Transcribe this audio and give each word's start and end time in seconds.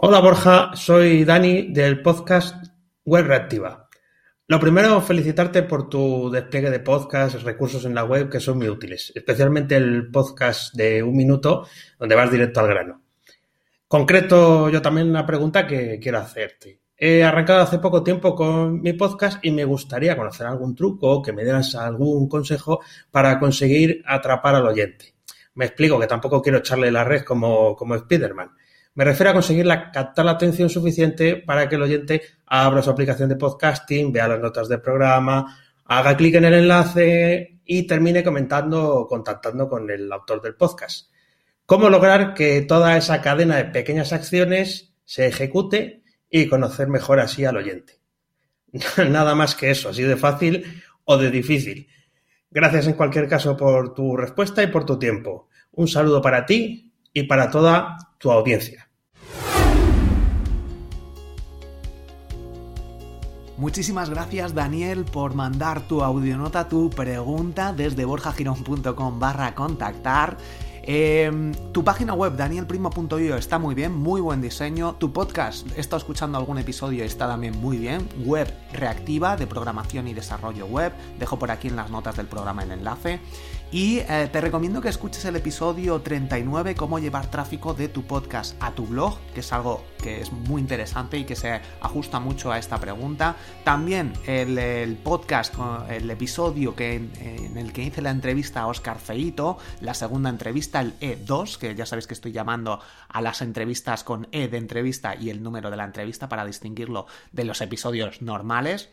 Hola 0.00 0.20
Borja, 0.20 0.76
soy 0.76 1.24
Dani 1.24 1.72
del 1.72 2.02
podcast 2.02 2.54
Web 3.04 3.26
Reactiva. 3.26 3.88
Lo 4.46 4.60
primero, 4.60 5.00
felicitarte 5.00 5.64
por 5.64 5.88
tu 5.88 6.30
despliegue 6.30 6.70
de 6.70 6.78
podcasts, 6.78 7.42
recursos 7.42 7.84
en 7.84 7.96
la 7.96 8.04
web 8.04 8.30
que 8.30 8.38
son 8.38 8.58
muy 8.58 8.68
útiles, 8.68 9.10
especialmente 9.12 9.74
el 9.74 10.08
podcast 10.08 10.72
de 10.76 11.02
un 11.02 11.16
minuto 11.16 11.66
donde 11.98 12.14
vas 12.14 12.30
directo 12.30 12.60
al 12.60 12.68
grano. 12.68 13.02
Concreto 13.88 14.68
yo 14.68 14.80
también 14.80 15.10
una 15.10 15.26
pregunta 15.26 15.66
que 15.66 15.98
quiero 16.00 16.18
hacerte. 16.18 16.80
He 16.96 17.24
arrancado 17.24 17.62
hace 17.62 17.80
poco 17.80 18.04
tiempo 18.04 18.36
con 18.36 18.80
mi 18.80 18.92
podcast 18.92 19.44
y 19.44 19.50
me 19.50 19.64
gustaría 19.64 20.16
conocer 20.16 20.46
algún 20.46 20.76
truco, 20.76 21.20
que 21.20 21.32
me 21.32 21.42
dieras 21.42 21.74
algún 21.74 22.28
consejo 22.28 22.82
para 23.10 23.40
conseguir 23.40 24.04
atrapar 24.06 24.54
al 24.54 24.68
oyente. 24.68 25.16
Me 25.54 25.64
explico 25.64 25.98
que 25.98 26.06
tampoco 26.06 26.40
quiero 26.40 26.58
echarle 26.58 26.92
la 26.92 27.02
red 27.02 27.24
como, 27.24 27.74
como 27.74 27.98
Spiderman. 27.98 28.50
Me 28.98 29.04
refiero 29.04 29.30
a 29.30 29.34
conseguir 29.34 29.64
captar 29.92 30.24
la 30.24 30.32
atención 30.32 30.68
suficiente 30.68 31.36
para 31.36 31.68
que 31.68 31.76
el 31.76 31.82
oyente 31.82 32.20
abra 32.46 32.82
su 32.82 32.90
aplicación 32.90 33.28
de 33.28 33.36
podcasting, 33.36 34.10
vea 34.10 34.26
las 34.26 34.40
notas 34.40 34.68
del 34.68 34.80
programa, 34.80 35.56
haga 35.84 36.16
clic 36.16 36.34
en 36.34 36.46
el 36.46 36.54
enlace 36.54 37.60
y 37.64 37.86
termine 37.86 38.24
comentando 38.24 38.96
o 38.96 39.06
contactando 39.06 39.68
con 39.68 39.88
el 39.88 40.10
autor 40.10 40.42
del 40.42 40.56
podcast. 40.56 41.12
¿Cómo 41.64 41.88
lograr 41.90 42.34
que 42.34 42.62
toda 42.62 42.96
esa 42.96 43.22
cadena 43.22 43.58
de 43.58 43.66
pequeñas 43.66 44.12
acciones 44.12 44.92
se 45.04 45.28
ejecute 45.28 46.02
y 46.28 46.48
conocer 46.48 46.88
mejor 46.88 47.20
así 47.20 47.44
al 47.44 47.58
oyente? 47.58 48.00
Nada 49.08 49.36
más 49.36 49.54
que 49.54 49.70
eso, 49.70 49.90
así 49.90 50.02
de 50.02 50.16
fácil 50.16 50.82
o 51.04 51.16
de 51.18 51.30
difícil. 51.30 51.86
Gracias 52.50 52.88
en 52.88 52.94
cualquier 52.94 53.28
caso 53.28 53.56
por 53.56 53.94
tu 53.94 54.16
respuesta 54.16 54.60
y 54.60 54.66
por 54.66 54.84
tu 54.84 54.98
tiempo. 54.98 55.50
Un 55.70 55.86
saludo 55.86 56.20
para 56.20 56.44
ti 56.44 56.92
y 57.12 57.22
para 57.22 57.48
toda 57.48 57.96
tu 58.18 58.32
audiencia. 58.32 58.87
Muchísimas 63.58 64.08
gracias 64.08 64.54
Daniel 64.54 65.04
por 65.04 65.34
mandar 65.34 65.80
tu 65.80 66.04
audionota, 66.04 66.68
tu 66.68 66.90
pregunta 66.90 67.72
desde 67.72 68.04
borjagirón.com 68.04 69.18
barra 69.18 69.56
contactar. 69.56 70.36
Em, 70.90 71.52
tu 71.72 71.82
página 71.82 72.14
web, 72.14 72.36
danielprimo.io, 72.36 73.36
está 73.36 73.58
muy 73.58 73.74
bien, 73.74 73.92
muy 73.92 74.20
buen 74.20 74.40
diseño. 74.40 74.94
Tu 74.94 75.12
podcast, 75.12 75.66
he 75.76 75.80
estado 75.80 75.98
escuchando 75.98 76.38
algún 76.38 76.56
episodio 76.56 77.02
y 77.02 77.06
está 77.06 77.26
también 77.26 77.60
muy 77.60 77.78
bien. 77.78 78.08
Web 78.24 78.54
reactiva 78.72 79.36
de 79.36 79.48
programación 79.48 80.06
y 80.06 80.14
desarrollo 80.14 80.64
web. 80.66 80.92
Dejo 81.18 81.38
por 81.38 81.50
aquí 81.50 81.66
en 81.66 81.76
las 81.76 81.90
notas 81.90 82.16
del 82.16 82.26
programa 82.26 82.62
el 82.62 82.70
enlace. 82.70 83.20
Y 83.70 83.98
eh, 83.98 84.30
te 84.32 84.40
recomiendo 84.40 84.80
que 84.80 84.88
escuches 84.88 85.26
el 85.26 85.36
episodio 85.36 86.00
39, 86.00 86.74
cómo 86.74 86.98
llevar 86.98 87.30
tráfico 87.30 87.74
de 87.74 87.88
tu 87.88 88.02
podcast 88.02 88.56
a 88.60 88.72
tu 88.72 88.86
blog, 88.86 89.18
que 89.34 89.40
es 89.40 89.52
algo 89.52 89.84
que 90.02 90.22
es 90.22 90.32
muy 90.32 90.62
interesante 90.62 91.18
y 91.18 91.24
que 91.24 91.36
se 91.36 91.60
ajusta 91.82 92.18
mucho 92.18 92.50
a 92.50 92.58
esta 92.58 92.80
pregunta. 92.80 93.36
También 93.64 94.14
el, 94.26 94.96
podcast, 94.96 95.54
el 95.90 96.10
episodio 96.10 96.74
que, 96.74 96.94
en, 96.94 97.58
el 97.58 97.74
que 97.74 97.82
hice 97.82 98.00
la 98.00 98.10
entrevista 98.10 98.62
a 98.62 98.68
Oscar 98.68 98.98
Feito, 98.98 99.58
la 99.82 99.92
segunda 99.92 100.30
entrevista, 100.30 100.80
el 100.80 100.98
E2, 101.00 101.58
que 101.58 101.74
ya 101.74 101.84
sabéis 101.84 102.06
que 102.06 102.14
estoy 102.14 102.32
llamando 102.32 102.80
a 103.06 103.20
las 103.20 103.42
entrevistas 103.42 104.02
con 104.02 104.28
E 104.32 104.48
de 104.48 104.56
entrevista 104.56 105.14
y 105.14 105.28
el 105.28 105.42
número 105.42 105.70
de 105.70 105.76
la 105.76 105.84
entrevista 105.84 106.26
para 106.26 106.46
distinguirlo 106.46 107.06
de 107.32 107.44
los 107.44 107.60
episodios 107.60 108.22
normales. 108.22 108.88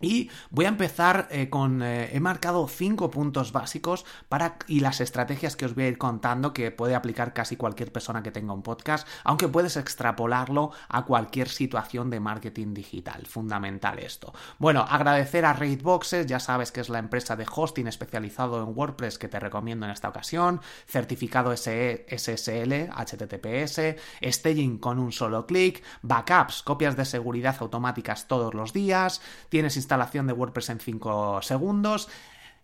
Y 0.00 0.30
voy 0.50 0.64
a 0.64 0.68
empezar 0.68 1.28
eh, 1.30 1.50
con... 1.50 1.82
Eh, 1.82 2.10
he 2.16 2.20
marcado 2.20 2.66
cinco 2.68 3.10
puntos 3.10 3.52
básicos 3.52 4.06
para, 4.28 4.56
y 4.66 4.80
las 4.80 5.00
estrategias 5.00 5.56
que 5.56 5.66
os 5.66 5.74
voy 5.74 5.84
a 5.84 5.88
ir 5.88 5.98
contando 5.98 6.52
que 6.52 6.70
puede 6.70 6.94
aplicar 6.94 7.34
casi 7.34 7.56
cualquier 7.56 7.92
persona 7.92 8.22
que 8.22 8.30
tenga 8.30 8.52
un 8.52 8.62
podcast, 8.62 9.06
aunque 9.24 9.48
puedes 9.48 9.76
extrapolarlo 9.76 10.72
a 10.88 11.04
cualquier 11.04 11.48
situación 11.48 12.10
de 12.10 12.20
marketing 12.20 12.74
digital. 12.74 13.26
Fundamental 13.26 13.98
esto. 13.98 14.32
Bueno, 14.58 14.86
agradecer 14.88 15.44
a 15.44 15.52
Raidboxes, 15.52 16.26
ya 16.26 16.40
sabes 16.40 16.72
que 16.72 16.80
es 16.80 16.88
la 16.88 16.98
empresa 16.98 17.36
de 17.36 17.46
hosting 17.50 17.86
especializado 17.86 18.62
en 18.62 18.76
WordPress 18.76 19.18
que 19.18 19.28
te 19.28 19.38
recomiendo 19.38 19.86
en 19.86 19.92
esta 19.92 20.08
ocasión, 20.08 20.60
certificado 20.86 21.54
SSL, 21.54 22.90
HTTPS, 22.90 23.96
staging 24.22 24.78
con 24.78 24.98
un 24.98 25.12
solo 25.12 25.46
clic, 25.46 25.82
backups, 26.02 26.62
copias 26.62 26.96
de 26.96 27.04
seguridad 27.04 27.56
automáticas 27.60 28.26
todos 28.28 28.54
los 28.54 28.72
días, 28.72 29.20
tienes 29.48 29.76
instalación 29.90 30.28
de 30.28 30.32
WordPress 30.32 30.70
en 30.70 30.78
5 30.78 31.42
segundos. 31.42 32.08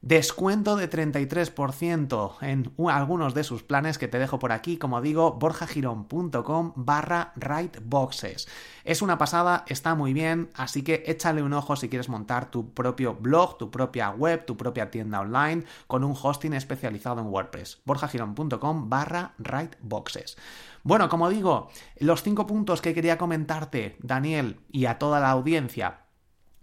Descuento 0.00 0.76
de 0.76 0.88
33% 0.88 2.36
en 2.42 2.72
algunos 2.88 3.34
de 3.34 3.42
sus 3.42 3.64
planes 3.64 3.98
que 3.98 4.06
te 4.06 4.20
dejo 4.20 4.38
por 4.38 4.52
aquí, 4.52 4.76
como 4.76 5.00
digo, 5.00 5.32
borjagirón.com 5.32 6.72
barra 6.76 7.32
writeboxes. 7.34 8.46
Es 8.84 9.02
una 9.02 9.18
pasada, 9.18 9.64
está 9.66 9.96
muy 9.96 10.12
bien, 10.12 10.50
así 10.54 10.82
que 10.82 11.02
échale 11.06 11.42
un 11.42 11.54
ojo 11.54 11.74
si 11.74 11.88
quieres 11.88 12.08
montar 12.08 12.52
tu 12.52 12.72
propio 12.72 13.14
blog, 13.14 13.58
tu 13.58 13.72
propia 13.72 14.10
web, 14.10 14.44
tu 14.44 14.56
propia 14.56 14.92
tienda 14.92 15.18
online 15.20 15.64
con 15.88 16.04
un 16.04 16.14
hosting 16.20 16.52
especializado 16.52 17.20
en 17.20 17.26
WordPress. 17.26 17.80
borjagirón.com 17.84 18.88
barra 18.88 19.34
writeboxes. 19.38 20.36
Bueno, 20.84 21.08
como 21.08 21.28
digo, 21.28 21.70
los 21.98 22.22
cinco 22.22 22.46
puntos 22.46 22.80
que 22.80 22.94
quería 22.94 23.18
comentarte, 23.18 23.96
Daniel, 23.98 24.60
y 24.70 24.84
a 24.84 24.98
toda 24.98 25.18
la 25.18 25.30
audiencia 25.30 26.05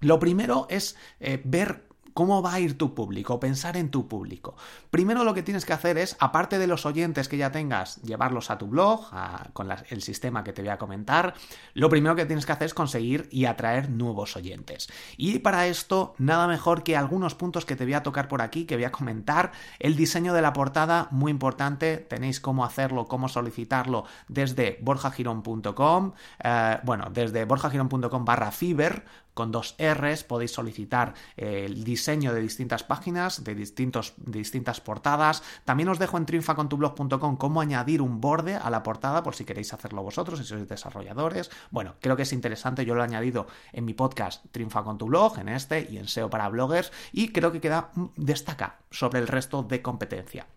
lo 0.04 0.20
primero 0.20 0.68
es 0.70 0.96
eh, 1.20 1.42
ver 1.44 1.88
¿Cómo 2.14 2.44
va 2.44 2.54
a 2.54 2.60
ir 2.60 2.78
tu 2.78 2.94
público? 2.94 3.40
Pensar 3.40 3.76
en 3.76 3.90
tu 3.90 4.08
público. 4.08 4.56
Primero 4.92 5.24
lo 5.24 5.34
que 5.34 5.42
tienes 5.42 5.66
que 5.66 5.74
hacer 5.74 5.98
es, 5.98 6.16
aparte 6.20 6.60
de 6.60 6.68
los 6.68 6.86
oyentes 6.86 7.28
que 7.28 7.38
ya 7.38 7.52
tengas, 7.52 8.02
llevarlos 8.04 8.52
a 8.52 8.60
tu 8.60 8.68
blog, 8.68 9.10
con 9.54 9.70
el 9.72 10.02
sistema 10.04 10.44
que 10.44 10.54
te 10.54 10.62
voy 10.62 10.70
a 10.70 10.78
comentar. 10.78 11.34
Lo 11.74 11.90
primero 11.90 12.16
que 12.16 12.26
tienes 12.26 12.46
que 12.46 12.52
hacer 12.52 12.68
es 12.68 12.76
conseguir 12.76 13.28
y 13.32 13.46
atraer 13.46 13.90
nuevos 13.90 14.36
oyentes. 14.36 14.90
Y 15.18 15.40
para 15.40 15.66
esto, 15.66 16.14
nada 16.20 16.48
mejor 16.48 16.84
que 16.84 16.96
algunos 16.96 17.34
puntos 17.34 17.66
que 17.66 17.76
te 17.76 17.84
voy 17.84 17.96
a 17.96 18.04
tocar 18.04 18.28
por 18.28 18.44
aquí, 18.44 18.66
que 18.66 18.76
voy 18.76 18.86
a 18.86 18.92
comentar. 18.92 19.52
El 19.80 19.96
diseño 19.96 20.34
de 20.36 20.44
la 20.44 20.54
portada, 20.54 21.08
muy 21.10 21.32
importante. 21.32 21.98
Tenéis 21.98 22.40
cómo 22.40 22.64
hacerlo, 22.64 23.08
cómo 23.08 23.28
solicitarlo 23.28 24.06
desde 24.28 24.78
borjagirón.com. 24.82 26.14
Eh, 26.44 26.80
bueno, 26.84 27.08
desde 27.12 27.46
borjagirón.com 27.46 28.24
barra 28.24 28.52
fiber 28.52 29.04
con 29.34 29.52
dos 29.52 29.76
R's 29.80 30.24
podéis 30.24 30.52
solicitar 30.52 31.14
eh, 31.38 31.66
el 31.66 31.84
diseño 31.84 32.34
de 32.34 32.42
distintas 32.42 32.84
páginas, 32.84 33.44
de, 33.44 33.56
distintos, 33.56 34.14
distintas 34.18 34.82
portadas. 34.82 35.44
También 35.66 35.90
os 35.90 36.00
dejo 36.00 36.18
en 36.18 36.26
triunfacontublog.com 36.26 37.38
cómo 37.38 37.62
añadir 37.62 38.02
un 38.02 38.22
borde 38.22 38.56
a 38.56 38.70
la 38.70 38.84
portada 38.84 39.24
por 39.24 39.36
si 39.36 39.46
queréis 39.46 39.74
hacerlo 39.74 40.04
vosotros, 40.04 40.40
si 40.40 40.46
sois 40.46 40.68
desarrolladores. 40.68 41.50
Bueno, 41.72 41.96
creo 42.00 42.16
que 42.16 42.24
es 42.24 42.34
interesante, 42.34 42.86
yo 42.86 42.96
lo 42.96 43.02
he 43.02 43.06
añadido 43.06 43.48
en 43.72 43.86
mi 43.86 43.94
podcast 43.94 44.46
Triunfa 44.52 44.84
tu 44.98 45.06
blog, 45.06 45.40
en 45.40 45.50
este 45.50 45.88
y 45.90 45.98
en 45.98 46.08
SEO 46.08 46.30
para 46.30 46.50
bloggers, 46.50 46.92
y 47.12 47.32
creo 47.32 47.52
que 47.52 47.62
queda, 47.62 47.92
mm, 47.96 48.06
destaca 48.18 48.80
sobre 48.92 49.20
el 49.20 49.28
resto 49.28 49.64
de 49.64 49.82
competencia. 49.82 50.48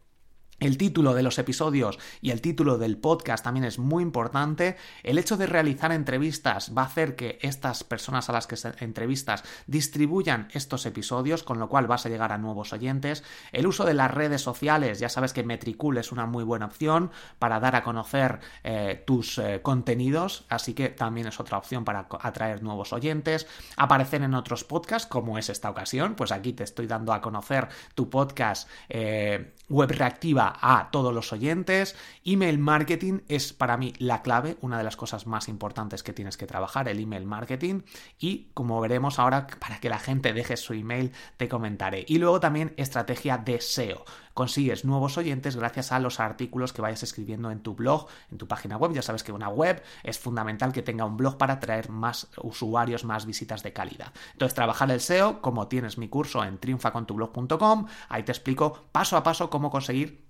El 0.58 0.78
título 0.78 1.12
de 1.12 1.22
los 1.22 1.38
episodios 1.38 1.98
y 2.22 2.30
el 2.30 2.40
título 2.40 2.78
del 2.78 2.96
podcast 2.96 3.44
también 3.44 3.64
es 3.64 3.78
muy 3.78 4.02
importante. 4.02 4.76
El 5.02 5.18
hecho 5.18 5.36
de 5.36 5.46
realizar 5.46 5.92
entrevistas 5.92 6.72
va 6.76 6.82
a 6.82 6.86
hacer 6.86 7.14
que 7.14 7.38
estas 7.42 7.84
personas 7.84 8.30
a 8.30 8.32
las 8.32 8.46
que 8.46 8.56
se 8.56 8.72
entrevistas 8.80 9.44
distribuyan 9.66 10.48
estos 10.54 10.86
episodios, 10.86 11.42
con 11.42 11.58
lo 11.58 11.68
cual 11.68 11.86
vas 11.86 12.06
a 12.06 12.08
llegar 12.08 12.32
a 12.32 12.38
nuevos 12.38 12.72
oyentes. 12.72 13.22
El 13.52 13.66
uso 13.66 13.84
de 13.84 13.92
las 13.92 14.10
redes 14.10 14.40
sociales, 14.40 14.98
ya 14.98 15.10
sabes 15.10 15.34
que 15.34 15.44
Metricool 15.44 15.98
es 15.98 16.10
una 16.10 16.24
muy 16.24 16.42
buena 16.42 16.64
opción 16.64 17.10
para 17.38 17.60
dar 17.60 17.76
a 17.76 17.82
conocer 17.82 18.40
eh, 18.64 19.04
tus 19.06 19.36
eh, 19.36 19.60
contenidos, 19.62 20.46
así 20.48 20.72
que 20.72 20.88
también 20.88 21.26
es 21.26 21.38
otra 21.38 21.58
opción 21.58 21.84
para 21.84 22.08
atraer 22.20 22.62
nuevos 22.62 22.94
oyentes. 22.94 23.46
Aparecer 23.76 24.22
en 24.22 24.32
otros 24.32 24.64
podcasts, 24.64 25.06
como 25.06 25.36
es 25.36 25.50
esta 25.50 25.68
ocasión, 25.68 26.14
pues 26.14 26.32
aquí 26.32 26.54
te 26.54 26.64
estoy 26.64 26.86
dando 26.86 27.12
a 27.12 27.20
conocer 27.20 27.68
tu 27.94 28.08
podcast 28.08 28.70
eh, 28.88 29.52
web 29.68 29.90
reactiva 29.90 30.45
a 30.60 30.90
todos 30.90 31.14
los 31.14 31.32
oyentes. 31.32 31.96
Email 32.24 32.58
marketing 32.58 33.20
es 33.28 33.52
para 33.52 33.76
mí 33.76 33.92
la 33.98 34.22
clave, 34.22 34.56
una 34.60 34.78
de 34.78 34.84
las 34.84 34.96
cosas 34.96 35.26
más 35.26 35.48
importantes 35.48 36.02
que 36.02 36.12
tienes 36.12 36.36
que 36.36 36.46
trabajar, 36.46 36.88
el 36.88 37.00
email 37.00 37.26
marketing. 37.26 37.82
Y 38.18 38.50
como 38.54 38.80
veremos 38.80 39.18
ahora, 39.18 39.46
para 39.46 39.80
que 39.80 39.88
la 39.88 39.98
gente 39.98 40.32
deje 40.32 40.56
su 40.56 40.72
email, 40.72 41.12
te 41.36 41.48
comentaré. 41.48 42.04
Y 42.08 42.18
luego 42.18 42.40
también 42.40 42.74
estrategia 42.76 43.38
de 43.38 43.60
SEO 43.60 44.04
consigues 44.36 44.84
nuevos 44.84 45.16
oyentes 45.16 45.56
gracias 45.56 45.92
a 45.92 45.98
los 45.98 46.20
artículos 46.20 46.74
que 46.74 46.82
vayas 46.82 47.02
escribiendo 47.02 47.50
en 47.50 47.60
tu 47.60 47.74
blog, 47.74 48.06
en 48.30 48.36
tu 48.36 48.46
página 48.46 48.76
web. 48.76 48.92
Ya 48.92 49.00
sabes 49.00 49.24
que 49.24 49.32
una 49.32 49.48
web 49.48 49.82
es 50.04 50.18
fundamental 50.18 50.74
que 50.74 50.82
tenga 50.82 51.06
un 51.06 51.16
blog 51.16 51.38
para 51.38 51.54
atraer 51.54 51.88
más 51.88 52.28
usuarios, 52.42 53.04
más 53.04 53.24
visitas 53.24 53.62
de 53.62 53.72
calidad. 53.72 54.12
Entonces, 54.32 54.54
trabajar 54.54 54.90
el 54.90 55.00
SEO, 55.00 55.40
como 55.40 55.68
tienes 55.68 55.96
mi 55.96 56.08
curso 56.08 56.44
en 56.44 56.58
triunfacontublog.com, 56.58 57.86
ahí 58.10 58.24
te 58.24 58.32
explico 58.32 58.84
paso 58.92 59.16
a 59.16 59.22
paso 59.22 59.48
cómo 59.48 59.70
conseguir 59.70 60.26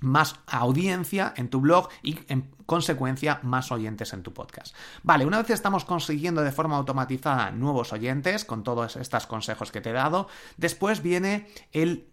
más 0.00 0.36
audiencia 0.46 1.32
en 1.36 1.48
tu 1.48 1.60
blog 1.60 1.88
y 2.02 2.18
en 2.28 2.50
consecuencia 2.66 3.40
más 3.42 3.72
oyentes 3.72 4.12
en 4.12 4.22
tu 4.22 4.32
podcast. 4.32 4.74
Vale, 5.02 5.24
una 5.24 5.38
vez 5.38 5.50
estamos 5.50 5.84
consiguiendo 5.84 6.42
de 6.42 6.52
forma 6.52 6.76
automatizada 6.76 7.50
nuevos 7.50 7.92
oyentes 7.92 8.44
con 8.44 8.62
todos 8.62 8.96
estos 8.96 9.26
consejos 9.26 9.72
que 9.72 9.80
te 9.80 9.90
he 9.90 9.94
dado, 9.94 10.28
después 10.56 11.02
viene 11.02 11.48
el 11.72 12.08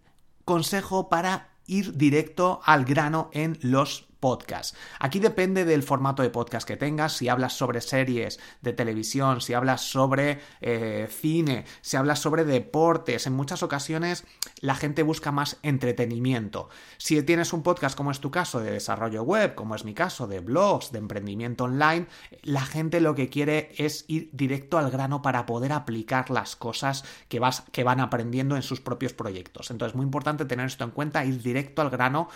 consejo 0.46 1.10
para 1.10 1.50
ir 1.66 1.98
directo 1.98 2.62
al 2.66 2.86
grano 2.86 3.30
en 3.34 3.58
los 3.62 4.08
podcast. 4.24 4.78
Aquí 5.02 5.20
depende 5.20 5.66
del 5.66 5.84
formato 5.84 6.24
de 6.24 6.30
podcast 6.30 6.66
que 6.66 6.78
tengas, 6.78 7.12
si 7.12 7.28
hablas 7.28 7.58
sobre 7.58 7.81
series 7.81 8.40
de 8.62 8.72
televisión, 8.72 9.42
si 9.42 9.54
hablas 9.54 9.81
sobre 9.81 10.40
eh, 10.62 11.10
cine, 11.12 11.66
si 11.81 11.98
hablas 11.98 12.20
sobre 12.20 12.46
deportes, 12.46 13.28
en 13.28 13.34
muchas 13.34 13.64
ocasiones 13.64 14.24
la 14.62 14.75
gente 14.75 15.04
busca 15.04 15.34
más 15.34 15.58
entretenimiento. 15.62 16.70
Si 16.96 17.22
tienes 17.24 17.52
un 17.52 17.64
podcast 17.64 17.98
como 17.98 18.12
es 18.12 18.22
tu 18.22 18.31
caso 18.31 18.62
de 18.62 18.72
desarrollo 18.72 19.24
web, 19.24 19.56
como 19.56 19.75
es 19.75 19.84
mi 19.84 19.94
caso 19.94 20.25
de 20.25 20.40
blogs, 20.40 20.94
de 20.94 21.00
emprendimiento 21.00 21.66
online, 21.66 22.08
la 22.44 22.62
gente 22.62 23.02
lo 23.02 23.16
que 23.16 23.28
quiere 23.28 23.74
es 23.78 24.06
ir 24.08 24.30
directo 24.31 24.78
al 24.78 24.90
grano 24.90 25.22
para 25.22 25.46
poder 25.46 25.74
aplicar 25.74 26.30
las 26.30 26.56
cosas 26.56 27.04
que, 27.28 27.42
vas, 27.42 27.66
que 27.74 27.84
van 27.84 28.00
aprendiendo 28.00 28.56
en 28.56 28.62
sus 28.62 28.80
propios 28.80 29.12
proyectos. 29.12 29.70
Entonces, 29.70 29.98
muy 29.98 30.06
importante 30.06 30.46
tener 30.46 30.68
esto 30.68 30.86
en 30.86 30.92
cuenta, 30.92 31.25
ir 31.25 31.42
directo 31.42 31.81
al 31.81 31.90
grano 31.90 32.30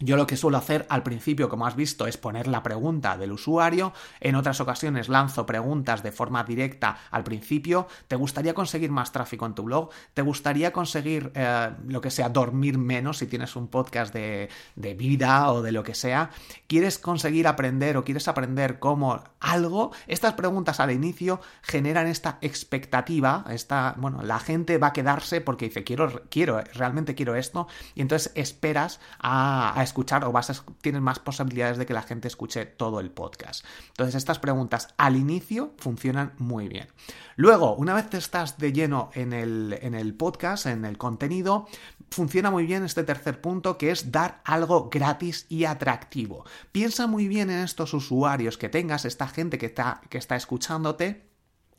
yo 0.00 0.16
lo 0.16 0.26
que 0.26 0.36
suelo 0.36 0.58
hacer 0.58 0.86
al 0.88 1.02
principio, 1.02 1.48
como 1.48 1.66
has 1.66 1.74
visto, 1.74 2.06
es 2.06 2.16
poner 2.16 2.46
la 2.46 2.62
pregunta 2.62 3.16
del 3.16 3.32
usuario. 3.32 3.92
En 4.20 4.36
otras 4.36 4.60
ocasiones 4.60 5.08
lanzo 5.08 5.44
preguntas 5.44 6.04
de 6.04 6.12
forma 6.12 6.44
directa 6.44 6.98
al 7.10 7.24
principio. 7.24 7.88
¿Te 8.06 8.14
gustaría 8.14 8.54
conseguir 8.54 8.92
más 8.92 9.10
tráfico 9.10 9.44
en 9.44 9.54
tu 9.54 9.64
blog? 9.64 9.90
¿Te 10.14 10.22
gustaría 10.22 10.72
conseguir 10.72 11.32
eh, 11.34 11.70
lo 11.88 12.00
que 12.00 12.10
sea, 12.10 12.28
dormir 12.28 12.78
menos 12.78 13.18
si 13.18 13.26
tienes 13.26 13.56
un 13.56 13.66
podcast 13.68 14.14
de, 14.14 14.48
de, 14.76 14.94
vida 14.94 15.50
o 15.50 15.62
de 15.62 15.72
lo 15.72 15.82
que 15.82 15.94
sea? 15.94 16.30
¿Quieres 16.68 16.98
conseguir 16.98 17.48
aprender 17.48 17.96
o 17.96 18.04
quieres 18.04 18.28
aprender 18.28 18.78
cómo 18.78 19.24
algo? 19.40 19.90
Estas 20.06 20.34
preguntas 20.34 20.78
al 20.78 20.92
inicio 20.92 21.40
generan 21.62 22.06
esta 22.06 22.38
expectativa. 22.40 23.44
Esta, 23.50 23.94
bueno, 23.96 24.22
la 24.22 24.38
gente 24.38 24.78
va 24.78 24.88
a 24.88 24.92
quedarse 24.92 25.40
porque 25.40 25.66
dice, 25.66 25.82
quiero, 25.82 26.22
quiero, 26.30 26.62
realmente 26.74 27.16
quiero 27.16 27.34
esto. 27.34 27.66
Y 27.96 28.02
entonces 28.02 28.30
esperas 28.36 29.00
a, 29.18 29.78
a 29.78 29.87
escuchar 29.88 30.24
o 30.24 30.32
vas 30.32 30.50
a, 30.50 30.54
tienes 30.80 31.02
más 31.02 31.18
posibilidades 31.18 31.78
de 31.78 31.86
que 31.86 31.94
la 31.94 32.02
gente 32.02 32.28
escuche 32.28 32.64
todo 32.66 33.00
el 33.00 33.10
podcast. 33.10 33.64
Entonces 33.88 34.14
estas 34.14 34.38
preguntas 34.38 34.94
al 34.96 35.16
inicio 35.16 35.74
funcionan 35.78 36.32
muy 36.38 36.68
bien. 36.68 36.88
Luego, 37.36 37.74
una 37.76 37.94
vez 37.94 38.12
estás 38.14 38.58
de 38.58 38.72
lleno 38.72 39.10
en 39.14 39.32
el, 39.32 39.78
en 39.82 39.94
el 39.94 40.14
podcast, 40.14 40.66
en 40.66 40.84
el 40.84 40.98
contenido, 40.98 41.66
funciona 42.10 42.50
muy 42.50 42.66
bien 42.66 42.84
este 42.84 43.04
tercer 43.04 43.40
punto 43.40 43.78
que 43.78 43.90
es 43.90 44.10
dar 44.10 44.40
algo 44.44 44.88
gratis 44.90 45.46
y 45.48 45.64
atractivo. 45.64 46.44
Piensa 46.72 47.06
muy 47.06 47.28
bien 47.28 47.50
en 47.50 47.60
estos 47.60 47.94
usuarios 47.94 48.58
que 48.58 48.68
tengas, 48.68 49.04
esta 49.04 49.28
gente 49.28 49.58
que 49.58 49.66
está, 49.66 50.00
que 50.08 50.18
está 50.18 50.36
escuchándote 50.36 51.27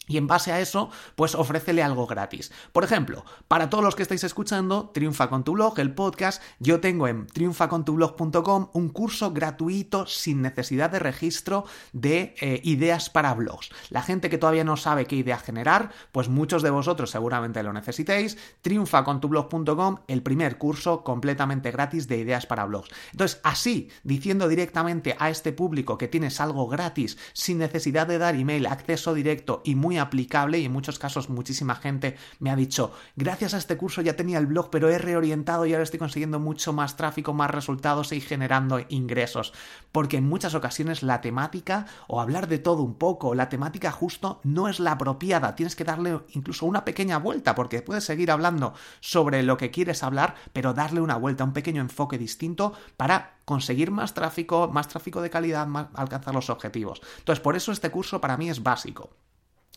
y 0.10 0.18
en 0.18 0.28
base 0.28 0.52
a 0.52 0.60
eso, 0.60 0.90
pues 1.16 1.36
ofrécele 1.36 1.84
algo 1.84 2.08
gratis. 2.08 2.52
Por 2.74 2.84
ejemplo, 2.84 3.24
para 3.48 3.70
todos 3.70 3.84
los 3.84 3.96
que 3.96 4.02
estáis 4.02 4.26
escuchando, 4.26 4.90
Triunfa 4.90 5.30
con 5.30 5.46
tu 5.46 5.54
blog, 5.54 5.80
el 5.80 5.94
podcast, 5.94 6.42
yo 6.60 6.82
tengo 6.82 7.08
en 7.08 7.28
triunfacontublog.com 7.28 8.70
un 8.74 8.90
curso 8.90 9.32
gratuito 9.32 10.08
sin 10.08 10.42
necesidad 10.42 10.90
de 10.90 11.00
registro 11.00 11.66
de 11.94 12.36
eh, 12.42 12.60
ideas 12.64 13.10
para 13.10 13.34
blogs. 13.36 13.70
La 13.90 14.02
gente 14.02 14.30
que 14.30 14.40
todavía 14.40 14.64
no 14.64 14.78
sabe 14.78 15.06
qué 15.06 15.16
idea 15.16 15.38
generar, 15.38 15.92
pues 16.12 16.28
muchos 16.28 16.64
de 16.64 16.72
vosotros 16.72 17.12
seguramente 17.12 17.62
lo 17.62 17.72
necesitéis. 17.72 18.38
Triunfacontublog.com, 18.62 19.98
el 20.08 20.24
primer 20.24 20.58
curso 20.58 21.04
completamente 21.04 21.70
gratis 21.70 22.08
de 22.08 22.18
ideas 22.18 22.48
para 22.48 22.66
blogs. 22.66 22.90
Entonces, 23.12 23.40
así, 23.44 23.90
diciendo 24.04 24.48
directamente 24.48 25.16
a 25.20 25.30
este 25.30 25.54
público 25.54 26.00
que 26.00 26.08
tienes 26.08 26.42
algo 26.42 26.68
gratis 26.68 27.20
sin 27.34 27.60
necesidad 27.60 28.08
de 28.08 28.18
dar 28.18 28.34
email, 28.34 28.66
acceso 28.66 29.14
directo 29.14 29.62
y 29.64 29.76
muy 29.76 29.99
aplicable 30.00 30.60
y 30.60 30.66
en 30.66 30.72
muchos 30.72 31.00
casos 31.00 31.30
muchísima 31.30 31.76
gente 31.76 32.18
me 32.40 32.52
ha 32.52 32.56
dicho, 32.56 32.92
gracias 33.16 33.54
a 33.54 33.58
este 33.58 33.78
curso 33.78 34.02
ya 34.02 34.16
tenía 34.16 34.38
el 34.38 34.48
blog, 34.48 34.70
pero 34.70 34.90
he 34.90 34.98
reorientado 34.98 35.66
y 35.66 35.74
ahora 35.74 35.84
estoy 35.84 36.00
consiguiendo 36.00 36.40
mucho 36.40 36.74
más 36.74 36.98
tráfico, 36.98 37.34
más 37.34 37.52
resultados 37.52 38.12
y 38.12 38.22
generando 38.22 38.80
ingresos. 38.90 39.54
Porque 39.92 40.18
en 40.18 40.28
muchas 40.28 40.56
ocasiones 40.56 41.04
la 41.04 41.22
temática, 41.22 41.88
o 42.08 42.22
hablar 42.22 42.48
de 42.48 42.60
todo 42.60 42.84
un 42.84 42.96
poco, 42.96 43.36
la 43.36 43.50
temática 43.50 43.92
justo 43.92 44.40
no 44.44 44.68
es 44.68 44.80
la 44.80 44.94
apropiada. 44.94 45.56
Tienes 45.56 45.76
que 45.76 45.84
darle 45.84 46.20
incluso 46.32 46.66
una 46.66 46.86
pequeña 46.86 47.18
vuelta, 47.18 47.56
porque 47.56 47.82
puedes 47.82 48.04
seguir 48.04 48.32
hablando 48.32 48.74
sobre 49.00 49.44
lo 49.44 49.58
que 49.58 49.72
quieres 49.72 50.04
hablar, 50.04 50.36
pero 50.54 50.74
darle 50.74 51.02
una 51.02 51.16
vuelta, 51.16 51.44
un 51.44 51.54
pequeño 51.54 51.82
enfoque 51.82 52.18
distinto 52.18 52.74
para 52.98 53.40
conseguir 53.46 53.92
más 53.92 54.14
tráfico, 54.14 54.70
más 54.72 54.88
tráfico 54.88 55.22
de 55.22 55.30
calidad, 55.30 55.68
alcanzar 55.96 56.34
los 56.34 56.50
objetivos. 56.50 57.02
Entonces, 57.18 57.42
por 57.42 57.56
eso 57.56 57.72
este 57.72 57.90
curso 57.90 58.22
para 58.22 58.38
mí 58.38 58.50
es 58.50 58.62
básico 58.62 59.10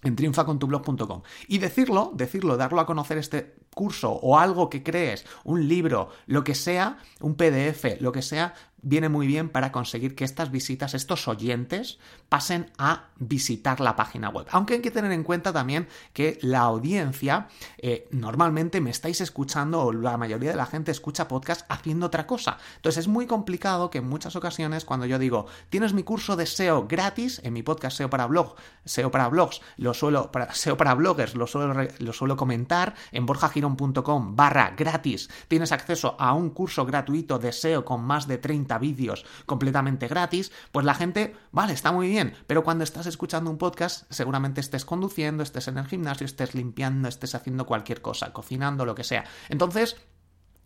en 0.03 0.17
triunfacontublog.com. 0.17 1.23
Y 1.49 1.59
decirlo, 1.59 2.13
decirlo, 2.15 2.57
darlo 2.57 2.81
a 2.81 2.87
conocer 2.87 3.19
este 3.19 3.55
curso 3.75 4.13
o 4.13 4.39
algo 4.39 4.71
que 4.71 4.83
crees, 4.83 5.25
un 5.45 5.67
libro, 5.69 6.11
lo 6.27 6.45
que 6.45 6.55
sea, 6.55 6.99
un 7.21 7.35
PDF, 7.37 8.01
lo 8.01 8.13
que 8.13 8.23
sea, 8.23 8.55
viene 8.83 9.09
muy 9.09 9.27
bien 9.27 9.49
para 9.49 9.73
conseguir 9.73 10.15
que 10.15 10.25
estas 10.25 10.51
visitas, 10.51 10.95
estos 10.95 11.29
oyentes, 11.29 11.99
pasen 12.29 12.71
a 12.79 13.11
visitar 13.17 13.81
la 13.81 13.95
página 13.95 14.29
web. 14.29 14.47
Aunque 14.51 14.75
hay 14.75 14.81
que 14.81 14.91
tener 14.91 15.13
en 15.13 15.23
cuenta 15.23 15.53
también 15.53 15.87
que 16.13 16.39
la 16.43 16.61
audiencia 16.61 17.49
eh, 17.79 18.09
normalmente 18.11 18.81
me 18.81 18.91
estáis 18.91 19.21
escuchando 19.21 19.83
o 19.83 19.93
la 19.93 20.17
mayoría 20.17 20.51
de 20.51 20.57
la 20.57 20.67
gente 20.67 20.91
escucha 20.91 21.29
podcast 21.29 21.65
haciendo 21.69 22.07
otra 22.07 22.27
cosa. 22.27 22.59
Entonces 22.77 23.03
es 23.03 23.09
muy 23.09 23.27
complicado 23.27 23.89
que 23.91 23.99
en 23.99 24.09
muchas 24.09 24.35
ocasiones 24.35 24.85
cuando 24.85 25.07
yo 25.07 25.19
digo, 25.19 25.47
tienes 25.71 25.93
mi 25.93 26.03
curso 26.03 26.35
de 26.35 26.47
SEO 26.47 26.89
gratis 26.89 27.41
en 27.45 27.53
mi 27.53 27.63
podcast 27.63 27.97
SEO 27.97 28.11
para 28.11 28.27
blog, 28.27 28.57
SEO 28.85 29.13
para 29.13 29.29
blogs, 29.29 29.61
lo 29.77 29.95
suelo, 29.95 30.33
para, 30.33 30.53
SEO 30.55 30.77
para 30.77 30.95
bloggers, 30.95 31.37
lo 31.37 31.47
suelo, 31.47 31.89
lo 31.99 32.13
suelo 32.13 32.37
comentar 32.37 32.95
en 33.13 33.27
borjagirón.com 33.63 34.37
barra 34.37 34.75
gratis. 34.77 35.29
Tienes 35.49 35.73
acceso 35.73 36.17
a 36.19 36.35
un 36.35 36.51
curso 36.51 36.85
gratuito 36.85 37.39
de 37.39 37.53
SEO 37.53 37.85
con 37.85 38.03
más 38.03 38.27
de 38.27 38.39
30 38.39 38.79
vídeos 38.79 39.25
completamente 39.47 40.09
gratis, 40.09 40.53
pues 40.73 40.85
la 40.85 40.95
gente, 40.95 41.35
vale, 41.53 41.73
está 41.73 41.93
muy 41.93 42.09
bien, 42.09 42.35
pero 42.47 42.65
cuando 42.65 42.85
estás 42.85 43.07
escuchando 43.07 43.51
un 43.51 43.59
podcast, 43.59 44.11
seguramente 44.11 44.61
estés 44.61 44.85
conduciendo, 44.85 45.43
estés 45.43 45.69
en 45.69 45.79
el 45.79 45.87
gimnasio, 45.87 46.25
estés 46.25 46.55
limpiando, 46.55 47.09
estés 47.09 47.35
haciendo 47.35 47.67
cualquier 47.67 48.03
cosa, 48.03 48.33
cocinando, 48.33 48.85
lo 48.85 48.95
que 48.95 49.05
sea. 49.05 49.25
Entonces, 49.49 49.97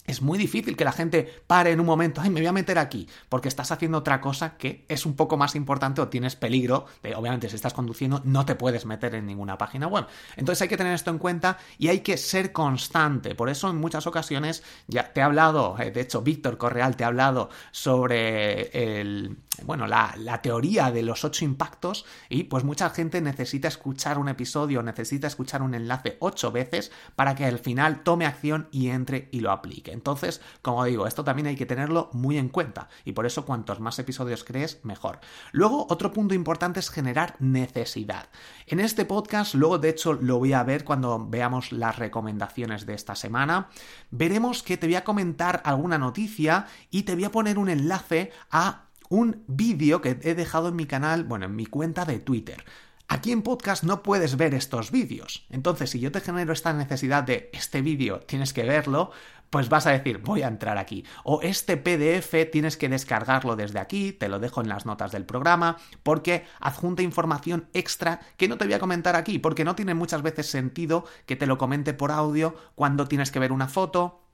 es 0.06 0.22
muy 0.22 0.38
difícil 0.38 0.76
que 0.76 0.84
la 0.84 0.92
gente 0.92 1.42
pare 1.46 1.72
en 1.72 1.80
un 1.80 1.86
momento, 1.86 2.20
ay, 2.20 2.30
me 2.30 2.40
voy 2.40 2.46
a 2.46 2.52
meter 2.52 2.78
aquí, 2.78 3.08
porque 3.28 3.48
estás 3.48 3.72
haciendo 3.72 3.98
otra 3.98 4.20
cosa 4.20 4.56
que 4.56 4.84
es 4.88 5.06
un 5.06 5.14
poco 5.14 5.36
más 5.36 5.54
importante 5.54 6.00
o 6.00 6.08
tienes 6.08 6.36
peligro 6.36 6.86
obviamente, 7.16 7.48
si 7.48 7.56
estás 7.56 7.74
conduciendo, 7.74 8.20
no 8.24 8.44
te 8.44 8.54
puedes 8.54 8.86
meter 8.86 9.14
en 9.14 9.26
ninguna 9.26 9.58
página 9.58 9.86
web. 9.86 10.06
Entonces 10.36 10.62
hay 10.62 10.68
que 10.68 10.76
tener 10.76 10.94
esto 10.94 11.10
en 11.10 11.18
cuenta 11.18 11.58
y 11.78 11.88
hay 11.88 12.00
que 12.00 12.16
ser 12.16 12.52
constante. 12.52 13.34
Por 13.34 13.48
eso 13.48 13.70
en 13.70 13.76
muchas 13.76 14.06
ocasiones 14.06 14.62
ya 14.86 15.12
te 15.12 15.20
he 15.20 15.22
hablado, 15.22 15.76
eh, 15.78 15.90
de 15.90 16.00
hecho, 16.00 16.22
Víctor 16.22 16.58
Correal 16.58 16.96
te 16.96 17.04
ha 17.04 17.08
hablado 17.08 17.50
sobre 17.70 19.00
el, 19.00 19.38
bueno, 19.62 19.86
la, 19.86 20.14
la, 20.18 20.42
teoría 20.42 20.90
de 20.90 21.02
los 21.02 21.24
ocho 21.24 21.44
impactos 21.44 22.04
y 22.28 22.44
pues 22.44 22.64
mucha 22.64 22.90
gente 22.90 23.20
necesita 23.20 23.68
escuchar 23.68 24.18
un 24.18 24.28
episodio, 24.28 24.82
necesita 24.82 25.26
escuchar 25.26 25.62
un 25.62 25.75
enlace 25.75 26.16
ocho 26.20 26.52
veces 26.52 26.92
para 27.14 27.34
que 27.34 27.44
al 27.44 27.58
final 27.58 28.02
tome 28.02 28.26
acción 28.26 28.68
y 28.70 28.90
entre 28.90 29.28
y 29.32 29.40
lo 29.40 29.50
aplique. 29.50 29.92
Entonces, 29.96 30.42
como 30.60 30.84
digo, 30.84 31.06
esto 31.06 31.24
también 31.24 31.46
hay 31.46 31.56
que 31.56 31.64
tenerlo 31.64 32.10
muy 32.12 32.36
en 32.36 32.50
cuenta 32.50 32.88
y 33.04 33.12
por 33.12 33.24
eso 33.24 33.46
cuantos 33.46 33.80
más 33.80 33.98
episodios 33.98 34.44
crees, 34.44 34.84
mejor. 34.84 35.20
Luego, 35.52 35.86
otro 35.88 36.12
punto 36.12 36.34
importante 36.34 36.80
es 36.80 36.90
generar 36.90 37.34
necesidad. 37.38 38.28
En 38.66 38.78
este 38.78 39.06
podcast, 39.06 39.54
luego 39.54 39.78
de 39.78 39.88
hecho 39.88 40.12
lo 40.12 40.38
voy 40.38 40.52
a 40.52 40.62
ver 40.64 40.84
cuando 40.84 41.26
veamos 41.26 41.72
las 41.72 41.98
recomendaciones 41.98 42.84
de 42.84 42.92
esta 42.92 43.14
semana, 43.14 43.70
veremos 44.10 44.62
que 44.62 44.76
te 44.76 44.86
voy 44.86 44.96
a 44.96 45.04
comentar 45.04 45.62
alguna 45.64 45.96
noticia 45.96 46.66
y 46.90 47.04
te 47.04 47.14
voy 47.14 47.24
a 47.24 47.32
poner 47.32 47.58
un 47.58 47.70
enlace 47.70 48.32
a 48.50 48.82
un 49.08 49.44
vídeo 49.46 50.02
que 50.02 50.18
he 50.22 50.34
dejado 50.34 50.68
en 50.68 50.76
mi 50.76 50.84
canal, 50.84 51.24
bueno, 51.24 51.46
en 51.46 51.56
mi 51.56 51.64
cuenta 51.64 52.04
de 52.04 52.18
Twitter. 52.18 52.64
Aquí 53.08 53.30
en 53.30 53.42
podcast 53.42 53.84
no 53.84 54.02
puedes 54.02 54.36
ver 54.36 54.52
estos 54.52 54.90
vídeos. 54.90 55.46
Entonces, 55.48 55.90
si 55.90 56.00
yo 56.00 56.10
te 56.10 56.20
genero 56.20 56.52
esta 56.52 56.72
necesidad 56.72 57.22
de 57.22 57.50
este 57.52 57.80
vídeo, 57.80 58.18
tienes 58.20 58.52
que 58.52 58.64
verlo, 58.64 59.12
pues 59.50 59.68
vas 59.68 59.86
a 59.86 59.92
decir, 59.92 60.18
voy 60.18 60.42
a 60.42 60.48
entrar 60.48 60.78
aquí. 60.78 61.04
O 61.24 61.40
este 61.42 61.76
PDF 61.76 62.50
tienes 62.50 62.76
que 62.76 62.88
descargarlo 62.88 63.56
desde 63.56 63.78
aquí, 63.78 64.12
te 64.12 64.28
lo 64.28 64.38
dejo 64.38 64.60
en 64.60 64.68
las 64.68 64.86
notas 64.86 65.12
del 65.12 65.24
programa, 65.24 65.76
porque 66.02 66.44
adjunta 66.60 67.02
información 67.02 67.68
extra 67.72 68.20
que 68.36 68.48
no 68.48 68.58
te 68.58 68.64
voy 68.64 68.74
a 68.74 68.78
comentar 68.78 69.16
aquí, 69.16 69.38
porque 69.38 69.64
no 69.64 69.74
tiene 69.74 69.94
muchas 69.94 70.22
veces 70.22 70.46
sentido 70.46 71.04
que 71.26 71.36
te 71.36 71.46
lo 71.46 71.58
comente 71.58 71.94
por 71.94 72.10
audio 72.10 72.54
cuando 72.74 73.08
tienes 73.08 73.30
que 73.30 73.38
ver 73.38 73.52
una 73.52 73.68
foto, 73.68 74.25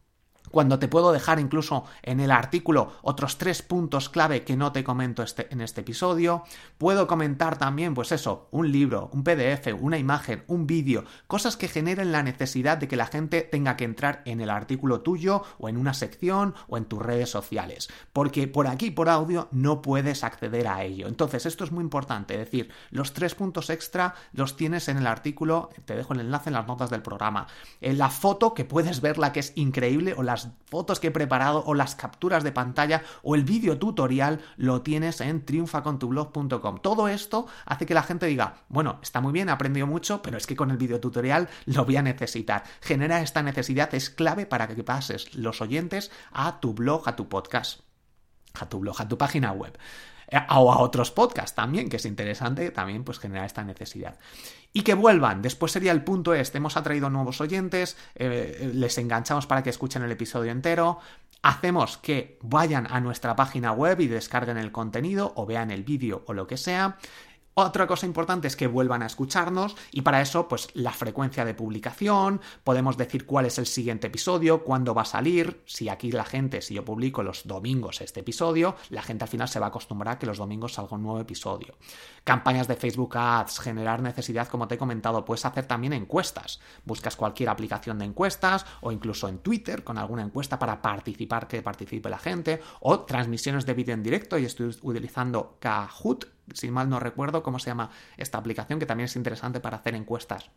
cuando 0.51 0.79
te 0.79 0.89
puedo 0.89 1.13
dejar 1.13 1.41
incluso 1.41 1.85
en 2.03 2.21
el 2.21 2.31
artículo 2.31 2.93
otros 3.03 3.39
tres 3.39 3.63
puntos 3.63 4.09
clave 4.09 4.45
que 4.45 4.57
no 4.57 4.73
te 4.73 4.85
comento 4.85 5.23
este, 5.23 5.53
en 5.53 5.61
este 5.61 5.81
episodio. 5.81 6.45
Puedo 6.79 7.07
comentar 7.07 7.59
también, 7.59 7.95
pues 7.95 8.13
eso, 8.13 8.49
un 8.51 8.71
libro, 8.71 9.11
un 9.13 9.25
PDF, 9.25 9.69
una 9.81 9.99
imagen, 9.99 10.45
un 10.47 10.67
vídeo, 10.67 11.05
cosas 11.27 11.57
que 11.57 11.69
generen 11.69 12.13
la 12.13 12.23
necesidad 12.23 12.79
de 12.79 12.89
que 12.89 12.97
la 12.97 13.07
gente 13.07 13.43
tenga 13.43 13.77
que 13.77 13.85
entrar 13.85 14.23
en 14.25 14.41
el 14.41 14.51
artículo 14.51 15.01
tuyo 15.01 15.43
o 15.59 15.69
en 15.69 15.77
una 15.77 15.95
sección 15.95 16.55
o 16.69 16.77
en 16.77 16.85
tus 16.85 17.01
redes 17.01 17.31
sociales. 17.31 17.89
Porque 18.13 18.49
por 18.49 18.67
aquí, 18.67 18.91
por 18.91 19.09
audio, 19.09 19.49
no 19.53 19.83
puedes 19.83 20.25
acceder 20.25 20.69
a 20.69 20.83
ello. 20.85 21.09
Entonces, 21.09 21.47
esto 21.47 21.65
es 21.65 21.73
muy 21.73 21.83
importante. 21.83 22.35
Es 22.35 22.41
decir, 22.41 22.71
los 22.91 23.13
tres 23.13 23.35
puntos 23.35 23.71
extra 23.71 24.15
los 24.33 24.57
tienes 24.57 24.89
en 24.89 24.99
el 24.99 25.07
artículo, 25.07 25.71
te 25.85 25.97
dejo 25.97 26.13
el 26.13 26.21
enlace 26.21 26.51
en 26.51 26.55
las 26.55 26.67
notas 26.67 26.91
del 26.91 27.03
programa. 27.03 27.47
En 27.81 27.99
la 27.99 28.11
foto, 28.11 28.55
que 28.55 28.65
puedes 28.65 29.01
verla 29.01 29.33
que 29.33 29.41
es 29.41 29.53
increíble, 29.57 30.15
o 30.17 30.23
la 30.23 30.32
las 30.33 30.49
fotos 30.67 30.99
que 30.99 31.09
he 31.09 31.11
preparado 31.11 31.63
o 31.67 31.75
las 31.75 31.95
capturas 31.95 32.43
de 32.43 32.53
pantalla 32.53 33.03
o 33.23 33.35
el 33.35 33.45
vídeo 33.45 33.79
tutorial 33.79 34.41
lo 34.57 34.83
tienes 34.83 35.21
en 35.21 35.45
triunfacontublog.com. 35.45 36.79
Todo 36.79 37.09
esto 37.09 37.47
hace 37.67 37.87
que 37.87 37.95
la 37.95 38.03
gente 38.03 38.27
diga, 38.27 38.65
bueno, 38.69 38.99
está 39.03 39.21
muy 39.21 39.33
bien, 39.33 39.49
he 39.49 39.53
aprendido 39.53 39.87
mucho, 39.87 40.23
pero 40.23 40.39
es 40.39 40.47
que 40.47 40.57
con 40.57 40.71
el 40.71 40.79
vídeo 40.79 41.01
tutorial 41.01 41.49
lo 41.67 41.85
voy 41.85 41.97
a 41.97 42.03
necesitar. 42.03 42.65
Genera 42.81 43.21
esta 43.21 43.43
necesidad, 43.43 43.95
es 43.95 44.09
clave 44.11 44.47
para 44.47 44.69
que 44.69 44.83
pases 44.83 45.35
los 45.35 45.61
oyentes 45.61 46.11
a 46.33 46.61
tu 46.61 46.73
blog, 46.73 47.09
a 47.09 47.17
tu 47.17 47.29
podcast, 47.29 47.81
a 48.55 48.69
tu 48.69 48.79
blog, 48.81 49.01
a 49.01 49.09
tu 49.09 49.19
página 49.19 49.53
web 49.53 49.79
eh, 50.29 50.39
o 50.49 50.73
a 50.73 50.79
otros 50.79 51.11
podcasts 51.11 51.55
también, 51.55 51.91
que 51.91 51.97
es 51.97 52.07
interesante 52.07 52.71
también 52.71 53.05
pues 53.05 53.19
generar 53.19 53.45
esta 53.45 53.65
necesidad. 53.65 54.19
Y 54.73 54.83
que 54.83 54.95
vuelvan, 54.95 55.43
después 55.43 55.73
sería 55.73 55.93
el 55.93 56.03
punto 56.03 56.33
este, 56.35 56.59
hemos 56.59 56.77
atraído 56.77 57.11
nuevos 57.11 57.41
oyentes, 57.41 57.97
eh, 58.15 58.71
les 58.75 58.97
enganchamos 58.97 59.47
para 59.47 59.63
que 59.63 59.71
escuchen 59.71 60.03
el 60.03 60.13
episodio 60.13 60.51
entero, 60.51 60.99
hacemos 61.43 61.99
que 61.99 62.39
vayan 62.41 62.87
a 62.91 63.01
nuestra 63.01 63.37
página 63.37 63.73
web 63.73 64.01
y 64.01 64.07
descarguen 64.07 64.57
el 64.57 64.73
contenido 64.73 65.33
o 65.37 65.45
vean 65.45 65.71
el 65.71 65.83
vídeo 65.83 66.23
o 66.27 66.33
lo 66.33 66.47
que 66.47 66.57
sea, 66.57 66.97
otra 67.55 67.87
cosa 67.87 68.07
importante 68.07 68.49
es 68.49 68.57
que 68.57 68.67
vuelvan 68.67 69.03
a 69.03 69.07
escucharnos 69.07 69.77
y 69.91 70.03
para 70.03 70.23
eso 70.23 70.49
pues 70.49 70.69
la 70.75 70.93
frecuencia 70.93 71.45
de 71.45 71.55
publicación, 71.55 72.41
podemos 72.65 72.97
decir 72.97 73.27
cuál 73.27 73.47
es 73.47 73.59
el 73.59 73.67
siguiente 73.67 74.07
episodio, 74.07 74.65
cuándo 74.65 74.95
va 74.95 75.03
a 75.03 75.07
salir, 75.07 75.63
si 75.67 75.89
aquí 75.89 76.13
la 76.13 76.25
gente, 76.25 76.63
si 76.63 76.75
yo 76.75 76.85
publico 76.85 77.23
los 77.23 77.47
domingos 77.47 78.01
este 78.01 78.21
episodio, 78.21 78.77
la 78.89 79.03
gente 79.03 79.25
al 79.25 79.31
final 79.31 79.49
se 79.49 79.61
va 79.61 79.67
a 79.67 79.69
acostumbrar 79.69 80.15
a 80.15 80.19
que 80.19 80.27
los 80.27 80.39
domingos 80.39 80.75
salga 80.75 80.97
un 80.97 81.03
nuevo 81.03 81.21
episodio. 81.21 81.77
Campañas 82.25 82.69
de 82.69 82.77
Facebook 82.77 83.17
Ads, 83.17 83.61
generar 83.61 84.01
necesidad, 84.01 84.49
como 84.49 84.67
te 84.67 84.77
he 84.77 84.79
comentado, 84.79 85.25
puedes 85.25 85.45
hacer 85.45 85.67
también 85.67 85.93
encuestas. 85.93 86.61
Buscas 86.85 87.17
cualquier 87.17 87.51
aplicación 87.51 87.99
de 87.99 88.07
encuestas 88.07 88.65
o 88.81 88.93
incluso 88.93 89.29
en 89.29 89.39
Twitter 89.39 89.85
con 89.85 89.99
alguna 89.99 90.23
encuesta 90.23 90.59
para 90.59 90.81
participar, 90.81 91.49
que 91.49 91.63
participe 91.63 92.09
la 92.09 92.19
gente 92.19 92.61
o 92.81 93.01
transmisiones 93.01 93.67
de 93.67 93.75
vídeo 93.75 93.95
en 93.95 94.03
directo 94.03 94.39
y 94.39 94.45
estoy 94.45 94.75
utilizando 94.83 95.57
Kahoot 95.61 96.27
si 96.55 96.71
mal 96.71 96.89
no 96.89 97.01
recuerdo 97.01 97.43
cómo 97.43 97.59
se 97.59 97.71
llama 97.71 97.91
esta 98.17 98.39
aplicación, 98.39 98.79
que 98.79 98.87
también 98.87 99.07
es 99.07 99.17
interesante 99.17 99.61
para 99.61 99.79
hacer 99.79 99.95
encuestas. 99.95 100.51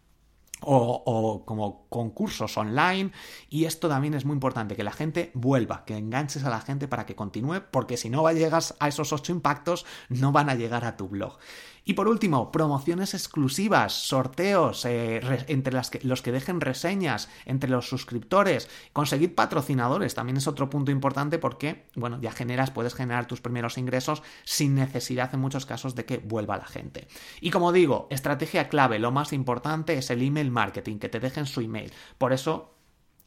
O, 0.61 1.43
como 1.45 1.85
concursos 1.89 2.57
online 2.57 3.11
y 3.49 3.65
esto 3.65 3.89
también 3.89 4.13
es 4.13 4.23
muy 4.23 4.33
importante 4.33 4.77
que 4.77 4.85
la 4.85 4.93
gente 4.93 5.29
vuelva 5.33 5.83
que 5.83 5.97
enganches 5.97 6.45
a 6.45 6.49
la 6.49 6.61
gente 6.61 6.87
para 6.87 7.05
que 7.05 7.13
continúe 7.13 7.61
porque 7.71 7.97
si 7.97 8.09
no 8.09 8.27
llegas 8.31 8.73
a 8.79 8.87
esos 8.87 9.11
ocho 9.11 9.33
impactos 9.33 9.85
no 10.07 10.31
van 10.31 10.49
a 10.49 10.55
llegar 10.55 10.85
a 10.85 10.95
tu 10.95 11.09
blog 11.09 11.37
y 11.85 11.93
por 11.93 12.07
último, 12.07 12.51
promociones 12.51 13.13
exclusivas, 13.13 13.93
sorteos 13.93 14.85
eh, 14.85 15.21
entre 15.47 15.73
las 15.73 15.91
los 16.03 16.23
que 16.23 16.31
dejen 16.31 16.59
reseñas, 16.59 17.29
entre 17.45 17.69
los 17.69 17.87
suscriptores, 17.87 18.67
conseguir 18.91 19.35
patrocinadores 19.35 20.15
también 20.15 20.37
es 20.37 20.47
otro 20.47 20.69
punto 20.69 20.91
importante 20.91 21.37
porque, 21.37 21.85
bueno, 21.95 22.19
ya 22.19 22.31
generas, 22.31 22.71
puedes 22.71 22.95
generar 22.95 23.27
tus 23.27 23.39
primeros 23.39 23.77
ingresos 23.77 24.23
sin 24.43 24.73
necesidad 24.73 25.33
en 25.33 25.39
muchos 25.39 25.67
casos 25.67 25.93
de 25.93 26.05
que 26.05 26.17
vuelva 26.17 26.57
la 26.57 26.65
gente. 26.65 27.07
Y 27.39 27.51
como 27.51 27.71
digo, 27.71 28.07
estrategia 28.09 28.67
clave, 28.67 28.97
lo 28.97 29.11
más 29.11 29.31
importante 29.31 29.97
es 29.97 30.09
el 30.09 30.23
email 30.23 30.49
marketing, 30.49 30.97
que 30.97 31.09
te 31.09 31.19
dejen 31.19 31.45
su 31.45 31.61
email. 31.61 31.93
Por 32.17 32.33
eso 32.33 32.74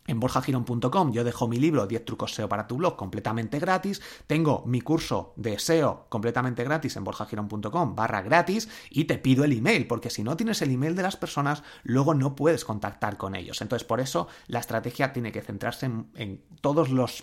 en 0.08 0.18
borjagirón.com 0.18 1.12
yo 1.12 1.22
dejo 1.22 1.46
mi 1.46 1.58
libro 1.58 1.86
10 1.86 2.04
trucos 2.04 2.34
SEO 2.34 2.48
para 2.48 2.66
tu 2.66 2.76
blog 2.76 2.96
completamente 2.96 3.60
gratis. 3.60 4.02
Tengo 4.26 4.64
mi 4.66 4.80
curso 4.80 5.32
de 5.36 5.58
SEO 5.58 6.06
completamente 6.08 6.64
gratis 6.64 6.96
en 6.96 7.04
borjagirón.com 7.04 7.94
barra 7.94 8.22
gratis 8.22 8.68
y 8.90 9.04
te 9.04 9.18
pido 9.18 9.44
el 9.44 9.52
email, 9.52 9.86
porque 9.86 10.10
si 10.10 10.24
no 10.24 10.36
tienes 10.36 10.62
el 10.62 10.72
email 10.72 10.96
de 10.96 11.02
las 11.02 11.16
personas, 11.16 11.62
luego 11.84 12.14
no 12.14 12.34
puedes 12.34 12.64
contactar 12.64 13.16
con 13.16 13.34
ellos. 13.34 13.60
Entonces, 13.60 13.86
por 13.86 14.00
eso 14.00 14.28
la 14.46 14.58
estrategia 14.58 15.12
tiene 15.12 15.30
que 15.30 15.42
centrarse 15.42 15.86
en, 15.86 16.42
todos 16.60 16.88
los 16.90 17.20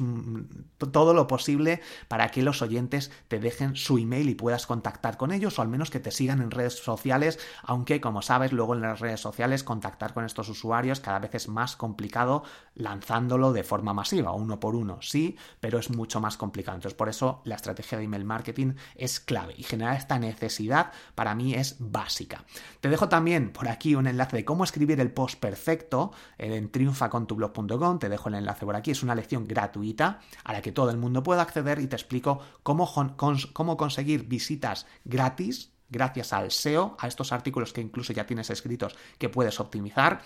todo 0.77 1.13
lo 1.13 1.27
posible 1.27 1.82
para 2.08 2.30
que 2.30 2.44
los 2.44 2.62
oyentes 2.62 3.12
te 3.27 3.39
dejen 3.39 3.75
su 3.75 3.98
email 3.98 4.30
y 4.30 4.36
puedas 4.36 4.68
contactar 4.68 5.18
con 5.18 5.32
ellos, 5.32 5.58
o 5.58 5.62
al 5.62 5.68
menos 5.68 5.89
que 5.89 6.00
te 6.00 6.12
sigan 6.12 6.42
en 6.42 6.51
redes 6.51 6.75
sociales, 6.75 7.39
aunque 7.63 8.00
como 8.00 8.22
sabes, 8.22 8.51
luego 8.51 8.75
en 8.75 8.82
las 8.82 9.00
redes 9.00 9.20
sociales 9.20 9.63
contactar 9.63 10.13
con 10.13 10.24
estos 10.24 10.50
usuarios 10.50 11.00
cada 11.00 11.20
vez 11.20 11.34
es 11.34 11.48
más 11.48 11.75
complicado 11.75 12.44
lanzándolo 12.75 13.53
de 13.53 13.63
forma 13.63 13.94
masiva, 13.94 14.32
uno 14.34 14.60
por 14.60 14.75
uno, 14.75 15.00
sí, 15.01 15.38
pero 15.60 15.79
es 15.79 15.89
mucho 15.89 16.20
más 16.20 16.38
complicado. 16.38 16.77
Entonces, 16.77 16.98
por 16.98 17.10
eso 17.10 17.41
la 17.46 17.55
estrategia 17.55 17.98
de 17.98 18.03
email 18.03 18.25
marketing 18.25 18.74
es 18.96 19.20
clave 19.20 19.55
y 19.58 19.63
generar 19.63 19.96
esta 19.96 20.20
necesidad 20.20 20.91
para 21.15 21.36
mí 21.36 21.53
es 21.53 21.77
básica. 21.79 22.44
Te 22.82 22.89
dejo 22.89 23.10
también 23.10 23.51
por 23.51 23.67
aquí 23.67 23.96
un 23.96 24.08
enlace 24.08 24.38
de 24.38 24.46
cómo 24.46 24.63
escribir 24.63 25.00
el 25.00 25.12
post 25.12 25.39
perfecto 25.39 26.12
en 26.38 26.70
triunfacontublog.com, 26.70 28.00
te 28.00 28.10
dejo 28.10 28.29
el 28.29 28.36
enlace 28.36 28.65
por 28.65 28.75
aquí, 28.75 28.91
es 28.91 29.03
una 29.03 29.15
lección 29.15 29.48
gratuita 29.48 30.20
a 30.44 30.53
la 30.53 30.62
que 30.62 30.72
todo 30.72 30.89
el 30.89 30.98
mundo 30.98 31.24
puede 31.24 31.41
acceder 31.41 31.79
y 31.79 31.88
te 31.88 31.96
explico 31.96 32.39
cómo, 32.63 32.91
cómo 33.53 33.77
conseguir 33.77 34.27
visitas 34.27 34.86
gratis 35.05 35.72
gracias 35.89 36.34
al 36.34 36.51
SEO, 36.51 36.98
a 37.00 37.08
estos 37.08 37.32
artículos 37.32 37.72
que 37.72 37.82
incluso 37.82 38.12
ya 38.12 38.25
tienes 38.25 38.50
escritos 38.50 38.96
que 39.17 39.29
puedes 39.29 39.60
optimizar 39.60 40.22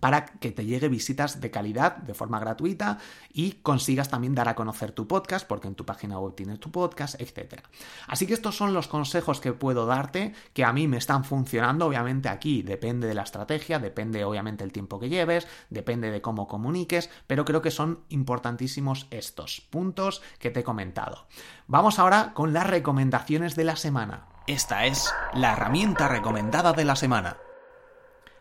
para 0.00 0.26
que 0.26 0.52
te 0.52 0.64
llegue 0.64 0.88
visitas 0.88 1.40
de 1.40 1.50
calidad 1.50 1.96
de 1.96 2.14
forma 2.14 2.38
gratuita 2.38 2.98
y 3.32 3.52
consigas 3.52 4.08
también 4.08 4.34
dar 4.34 4.48
a 4.48 4.54
conocer 4.54 4.92
tu 4.92 5.06
podcast, 5.06 5.46
porque 5.46 5.68
en 5.68 5.74
tu 5.74 5.86
página 5.86 6.18
web 6.18 6.34
tienes 6.34 6.60
tu 6.60 6.70
podcast, 6.70 7.20
etc. 7.20 7.62
Así 8.06 8.26
que 8.26 8.34
estos 8.34 8.56
son 8.56 8.74
los 8.74 8.88
consejos 8.88 9.40
que 9.40 9.52
puedo 9.52 9.86
darte, 9.86 10.34
que 10.52 10.64
a 10.64 10.72
mí 10.72 10.88
me 10.88 10.98
están 10.98 11.24
funcionando, 11.24 11.86
obviamente 11.86 12.28
aquí 12.28 12.62
depende 12.62 13.06
de 13.06 13.14
la 13.14 13.22
estrategia, 13.22 13.78
depende 13.78 14.24
obviamente 14.24 14.64
el 14.64 14.72
tiempo 14.72 15.00
que 15.00 15.08
lleves, 15.08 15.46
depende 15.70 16.10
de 16.10 16.20
cómo 16.20 16.48
comuniques, 16.48 17.10
pero 17.26 17.44
creo 17.44 17.62
que 17.62 17.70
son 17.70 18.00
importantísimos 18.08 19.06
estos 19.10 19.60
puntos 19.60 20.22
que 20.38 20.50
te 20.50 20.60
he 20.60 20.64
comentado. 20.64 21.26
Vamos 21.66 21.98
ahora 21.98 22.32
con 22.34 22.52
las 22.52 22.66
recomendaciones 22.66 23.56
de 23.56 23.64
la 23.64 23.76
semana. 23.76 24.26
Esta 24.46 24.86
es 24.86 25.12
la 25.34 25.54
herramienta 25.54 26.06
recomendada 26.06 26.72
de 26.72 26.84
la 26.84 26.94
semana. 26.94 27.38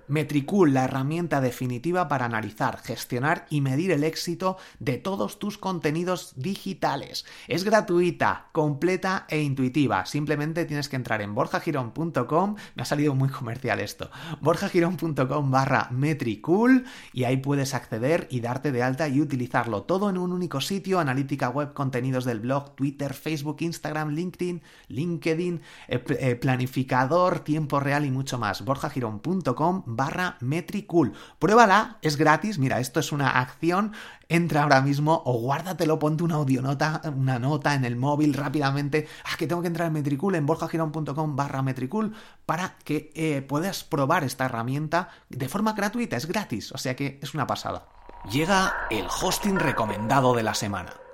Metricool, 0.07 0.73
la 0.73 0.85
herramienta 0.85 1.41
definitiva 1.41 2.07
para 2.07 2.25
analizar, 2.25 2.79
gestionar 2.81 3.45
y 3.49 3.61
medir 3.61 3.91
el 3.91 4.03
éxito 4.03 4.57
de 4.79 4.97
todos 4.97 5.39
tus 5.39 5.57
contenidos 5.57 6.33
digitales. 6.35 7.25
Es 7.47 7.63
gratuita, 7.63 8.47
completa 8.51 9.25
e 9.29 9.41
intuitiva. 9.41 10.05
Simplemente 10.05 10.65
tienes 10.65 10.89
que 10.89 10.95
entrar 10.95 11.21
en 11.21 11.35
borjagirón.com, 11.35 12.55
me 12.75 12.83
ha 12.83 12.85
salido 12.85 13.15
muy 13.15 13.29
comercial 13.29 13.79
esto, 13.79 14.09
borjagirón.com 14.41 15.51
barra 15.51 15.89
Metricool 15.91 16.85
y 17.13 17.23
ahí 17.23 17.37
puedes 17.37 17.73
acceder 17.73 18.27
y 18.29 18.41
darte 18.41 18.71
de 18.71 18.83
alta 18.83 19.07
y 19.07 19.21
utilizarlo 19.21 19.83
todo 19.83 20.09
en 20.09 20.17
un 20.17 20.31
único 20.31 20.61
sitio, 20.61 20.99
analítica 20.99 21.49
web, 21.49 21.73
contenidos 21.73 22.25
del 22.25 22.39
blog, 22.39 22.75
Twitter, 22.75 23.13
Facebook, 23.13 23.57
Instagram, 23.59 24.09
LinkedIn, 24.09 24.61
LinkedIn, 24.89 25.61
eh, 25.87 26.03
eh, 26.19 26.35
planificador, 26.35 27.39
tiempo 27.39 27.79
real 27.79 28.05
y 28.05 28.11
mucho 28.11 28.37
más. 28.37 28.63
borjagirón.com 28.63 29.94
barra 29.95 30.37
Metricool. 30.41 31.13
Pruébala, 31.39 31.97
es 32.01 32.17
gratis. 32.17 32.59
Mira, 32.59 32.79
esto 32.79 32.99
es 32.99 33.11
una 33.11 33.29
acción. 33.29 33.93
Entra 34.27 34.63
ahora 34.63 34.81
mismo 34.81 35.21
o 35.25 35.39
guárdatelo, 35.39 35.99
ponte 35.99 36.23
una 36.23 36.35
audionota, 36.35 37.01
una 37.15 37.37
nota 37.37 37.75
en 37.75 37.85
el 37.85 37.95
móvil 37.95 38.33
rápidamente. 38.33 39.07
Ah, 39.23 39.37
que 39.37 39.47
tengo 39.47 39.61
que 39.61 39.67
entrar 39.67 39.87
en 39.87 39.93
Metricool, 39.93 40.35
en 40.35 40.45
borjagirón.com 40.45 41.35
barra 41.35 41.61
Metricool, 41.61 42.15
para 42.45 42.77
que 42.83 43.11
eh, 43.15 43.41
puedas 43.41 43.83
probar 43.83 44.23
esta 44.23 44.45
herramienta 44.45 45.09
de 45.29 45.47
forma 45.47 45.73
gratuita. 45.73 46.17
Es 46.17 46.25
gratis, 46.25 46.71
o 46.71 46.77
sea 46.77 46.95
que 46.95 47.19
es 47.21 47.33
una 47.33 47.45
pasada. 47.45 47.87
Llega 48.31 48.73
el 48.89 49.05
hosting 49.05 49.59
recomendado 49.59 50.33
de 50.33 50.43
la 50.43 50.55
semana. 50.55 51.04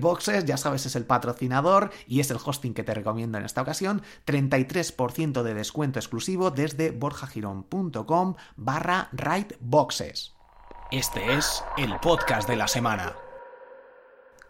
Boxes, 0.00 0.44
ya 0.44 0.56
sabes, 0.56 0.86
es 0.86 0.96
el 0.96 1.04
patrocinador 1.04 1.90
y 2.06 2.20
es 2.20 2.30
el 2.30 2.38
hosting 2.44 2.74
que 2.74 2.84
te 2.84 2.94
recomiendo 2.94 3.38
en 3.38 3.44
esta 3.44 3.62
ocasión. 3.62 4.02
33% 4.26 5.42
de 5.42 5.54
descuento 5.54 5.98
exclusivo 5.98 6.50
desde 6.50 6.90
borjagirón.com 6.90 8.34
barra 8.56 9.10
Boxes. 9.60 10.34
Este 10.90 11.34
es 11.34 11.64
el 11.76 11.98
podcast 12.00 12.48
de 12.48 12.56
la 12.56 12.68
semana. 12.68 13.25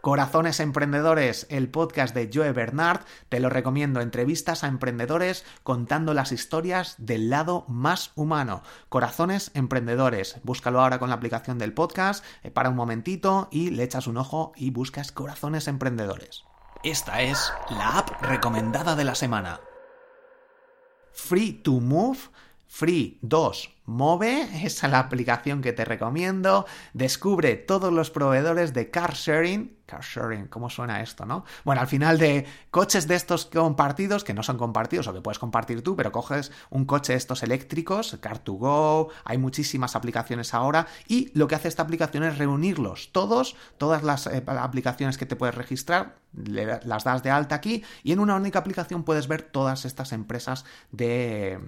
Corazones 0.07 0.61
Emprendedores, 0.61 1.49
el 1.51 1.69
podcast 1.69 2.15
de 2.15 2.31
Joe 2.33 2.53
Bernard, 2.53 3.01
te 3.29 3.41
lo 3.41 3.51
recomiendo, 3.51 4.01
entrevistas 4.01 4.63
a 4.63 4.69
emprendedores 4.69 5.45
contando 5.65 6.15
las 6.15 6.31
historias 6.31 6.95
del 6.99 7.29
lado 7.29 7.65
más 7.67 8.13
humano. 8.15 8.63
Corazones 8.89 9.51
Emprendedores, 9.55 10.37
búscalo 10.45 10.81
ahora 10.81 11.01
con 11.01 11.09
la 11.09 11.17
aplicación 11.17 11.59
del 11.59 11.73
podcast, 11.73 12.25
eh, 12.45 12.53
para 12.53 12.69
un 12.69 12.77
momentito 12.77 13.49
y 13.51 13.71
le 13.71 13.83
echas 13.83 14.07
un 14.07 14.17
ojo 14.17 14.53
y 14.55 14.71
buscas 14.71 15.11
Corazones 15.11 15.67
Emprendedores. 15.67 16.45
Esta 16.85 17.23
es 17.23 17.53
la 17.69 17.99
app 17.99 18.23
recomendada 18.23 18.95
de 18.95 19.03
la 19.03 19.17
semana. 19.17 19.59
Free 21.13 21.53
to 21.53 21.81
Move, 21.81 22.19
Free 22.69 23.19
2 23.23 23.76
Move, 23.87 24.49
es 24.65 24.83
la 24.83 24.99
aplicación 24.99 25.63
que 25.63 25.73
te 25.73 25.85
recomiendo. 25.85 26.67
Descubre 26.93 27.55
todos 27.55 27.93
los 27.93 28.11
proveedores 28.11 28.75
de 28.75 28.91
car 28.91 29.15
sharing. 29.15 29.77
Car 29.87 30.03
sharing, 30.03 30.49
¿cómo 30.49 30.69
suena 30.69 31.01
esto, 31.01 31.25
no? 31.25 31.45
Bueno, 31.65 31.81
al 31.81 31.87
final 31.87 32.19
de 32.19 32.45
coches 32.73 33.07
de 33.07 33.15
estos 33.15 33.47
compartidos, 33.47 34.25
que 34.25 34.35
no 34.35 34.43
son 34.43 34.59
compartidos 34.59 35.07
o 35.07 35.15
que 35.15 35.21
puedes 35.21 35.39
compartir 35.39 35.83
tú, 35.83 35.95
pero 35.95 36.11
coges 36.11 36.51
un 36.71 36.87
coche 36.87 37.13
de 37.13 37.19
estos 37.19 37.45
eléctricos, 37.45 38.21
Car2Go, 38.21 39.11
hay 39.25 39.39
muchísimas 39.39 39.95
aplicaciones 39.95 40.55
ahora, 40.55 40.89
y 41.07 41.31
lo 41.39 41.47
que 41.47 41.55
hace 41.55 41.69
esta 41.69 41.85
aplicación 41.85 42.25
es 42.25 42.37
reunirlos 42.37 43.11
todos, 43.13 43.55
todas 43.79 44.03
las 44.03 44.27
eh, 44.27 44.43
aplicaciones 44.45 45.19
que 45.19 45.27
te 45.27 45.37
puedes 45.37 45.55
registrar, 45.55 46.17
las 46.35 47.05
das 47.05 47.23
de 47.23 47.31
alta 47.31 47.55
aquí, 47.55 47.85
y 48.03 48.11
en 48.11 48.19
una 48.19 48.35
única 48.35 48.59
aplicación 48.59 49.05
puedes 49.05 49.29
ver 49.29 49.43
todas 49.43 49.85
estas 49.85 50.11
empresas 50.11 50.65
de, 50.91 51.61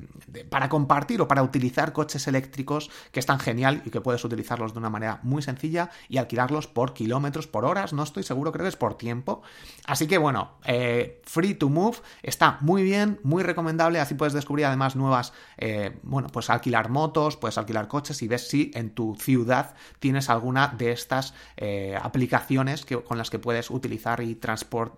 para 0.50 0.68
compartir 0.68 1.20
o 1.20 1.28
para 1.28 1.44
utilizar 1.44 1.92
coches 1.92 2.07
eléctricos 2.16 2.90
que 3.12 3.20
están 3.20 3.38
genial 3.38 3.82
y 3.84 3.90
que 3.90 4.00
puedes 4.00 4.24
utilizarlos 4.24 4.72
de 4.72 4.78
una 4.78 4.90
manera 4.90 5.20
muy 5.22 5.42
sencilla 5.42 5.90
y 6.08 6.18
alquilarlos 6.18 6.66
por 6.66 6.94
kilómetros, 6.94 7.46
por 7.46 7.64
horas, 7.64 7.92
no 7.92 8.02
estoy 8.02 8.22
seguro, 8.22 8.52
creo 8.52 8.64
que 8.64 8.70
es 8.70 8.76
por 8.76 8.96
tiempo. 8.96 9.42
Así 9.86 10.06
que 10.06 10.18
bueno, 10.18 10.52
eh, 10.64 11.20
Free 11.24 11.54
to 11.54 11.68
Move 11.68 11.98
está 12.22 12.58
muy 12.60 12.82
bien, 12.82 13.20
muy 13.22 13.42
recomendable, 13.42 14.00
así 14.00 14.14
puedes 14.14 14.32
descubrir 14.32 14.66
además 14.66 14.96
nuevas, 14.96 15.32
eh, 15.56 15.98
bueno, 16.02 16.28
pues 16.28 16.50
alquilar 16.50 16.88
motos, 16.88 17.36
puedes 17.36 17.58
alquilar 17.58 17.88
coches 17.88 18.22
y 18.22 18.28
ves 18.28 18.48
si 18.48 18.70
en 18.74 18.90
tu 18.90 19.16
ciudad 19.16 19.74
tienes 19.98 20.30
alguna 20.30 20.68
de 20.68 20.92
estas 20.92 21.34
eh, 21.56 21.98
aplicaciones 22.00 22.84
que, 22.84 23.00
con 23.02 23.18
las 23.18 23.30
que 23.30 23.38
puedes 23.38 23.70
utilizar 23.70 24.22
y 24.22 24.38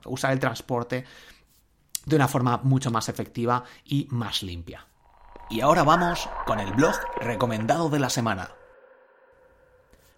usar 0.07 0.33
el 0.33 0.39
transporte 0.39 1.05
de 2.07 2.17
una 2.17 2.29
forma 2.29 2.61
mucho 2.63 2.91
más 2.91 3.09
efectiva 3.09 3.65
y 3.85 4.07
más 4.11 4.43
limpia. 4.43 4.90
Y 5.51 5.63
ahora 5.63 5.83
vamos 5.83 6.29
con 6.47 6.61
el 6.61 6.73
blog 6.75 6.95
recomendado 7.21 7.91
de 7.91 7.99
la 7.99 8.09
semana. 8.09 8.51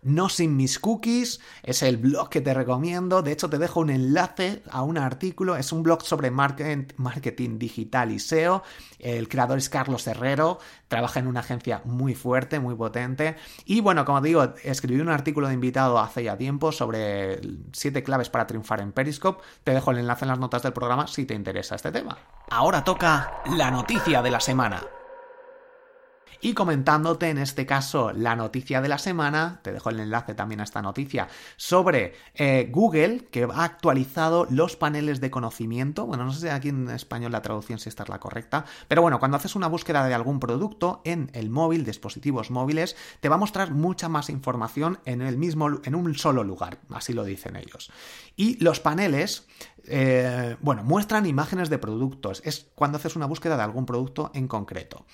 No 0.03 0.29
sin 0.29 0.59
mis 0.59 0.79
cookies 0.79 1.41
es 1.63 1.83
el 1.83 1.97
blog 1.97 2.29
que 2.29 2.43
te 2.43 2.53
recomiendo. 2.53 3.23
De 3.23 3.33
hecho, 3.33 3.49
te 3.49 3.57
dejo 3.57 3.81
un 3.81 3.89
enlace 3.89 4.63
a 4.71 4.83
un 4.83 4.99
artículo. 4.99 5.57
Es 5.57 5.73
un 5.73 5.85
blog 5.85 6.03
sobre 6.03 6.31
marketing 6.31 7.59
digital 7.59 8.11
y 8.11 8.19
SEO. 8.19 8.63
El 8.99 9.27
creador 9.29 9.57
es 9.57 9.71
Carlos 9.71 10.07
Herrero. 10.07 10.59
Trabaja 10.89 11.21
en 11.21 11.29
una 11.29 11.41
agencia 11.41 11.81
muy 11.87 12.15
fuerte, 12.15 12.61
muy 12.61 12.75
potente. 12.75 13.37
Y 13.65 13.81
bueno, 13.81 14.05
como 14.05 14.21
digo, 14.21 14.53
escribí 14.65 15.01
un 15.01 15.09
artículo 15.09 15.49
de 15.49 15.55
invitado 15.55 15.99
hace 15.99 16.25
ya 16.25 16.37
tiempo 16.37 16.73
sobre 16.73 17.41
siete 17.73 18.03
claves 18.03 18.29
para 18.29 18.47
triunfar 18.47 18.81
en 18.81 18.93
Periscope. 18.93 19.43
Te 19.65 19.73
dejo 19.73 19.93
el 19.93 19.99
enlace 19.99 20.27
en 20.27 20.31
las 20.31 20.39
notas 20.39 20.63
del 20.63 20.75
programa 20.75 21.07
si 21.07 21.25
te 21.25 21.33
interesa 21.33 21.77
este 21.77 21.91
tema. 21.91 22.19
Ahora 22.51 22.85
toca 22.85 23.41
la 23.57 23.71
noticia 23.71 24.21
de 24.21 24.31
la 24.31 24.41
semana 24.41 24.83
y 26.43 26.55
comentándote 26.55 27.31
en 27.31 27.39
este 27.39 27.65
caso 27.65 28.13
la 28.13 28.37
noticia 28.37 28.83
de 28.83 28.89
la 28.89 28.99
semana, 28.99 29.61
te 29.63 29.73
dejo 29.73 29.91
el 29.91 30.01
enlace 30.01 30.35
también 30.35 30.61
a 30.61 30.65
esta 30.65 30.83
noticia, 30.83 31.29
sobre 31.57 32.15
eh, 32.35 32.69
Google 32.71 33.29
que 33.31 33.45
ha 33.45 33.65
actualizado 33.65 34.47
los 34.51 34.77
paneles 34.77 35.21
de 35.21 35.31
conocimiento, 35.31 36.05
bueno, 36.05 36.25
no 36.25 36.33
sé 36.33 36.41
si 36.41 36.49
aquí 36.49 36.69
en 36.69 36.91
español 36.91 37.33
la 37.33 37.43
traducción 37.43 37.79
si 37.79 37.89
esta 37.89 38.03
es 38.03 38.09
la 38.09 38.19
correcta, 38.19 38.65
pero 38.89 39.03
bueno, 39.03 39.21
cuando 39.21 39.37
haces 39.37 39.55
una 39.55 39.69
búsqueda 39.69 40.05
de 40.07 40.15
algún 40.15 40.41
producto 40.41 41.01
en 41.05 41.31
el 41.33 41.49
móvil, 41.49 41.85
dispositivos 41.85 42.51
móviles, 42.51 42.97
te 43.21 43.29
va 43.29 43.37
a 43.37 43.39
mostrar 43.39 43.71
mucha 43.71 44.09
más 44.09 44.29
información 44.29 44.99
en 45.05 45.23
el 45.23 45.39
mismo, 45.39 45.81
en 45.85 45.95
un 45.95 46.15
solo 46.17 46.43
lugar, 46.43 46.79
así 46.91 47.13
lo 47.13 47.25
dicen 47.25 47.55
ellos. 47.55 47.93
Y 48.35 48.63
los 48.63 48.81
paneles 48.81 49.47
eh, 49.87 50.57
bueno, 50.61 50.85
muestran 50.85 51.27
imágenes 51.27 51.69
de 51.69 51.79
productos. 51.79 52.43
Es 52.45 52.71
cuando 52.75 52.99
haces 52.99 53.17
una 53.17 53.27
búsqueda 53.27 53.57
de 53.57 53.63
algún 53.63 53.87
producto 53.87 54.31
en 54.35 54.49
concreto. 54.49 55.05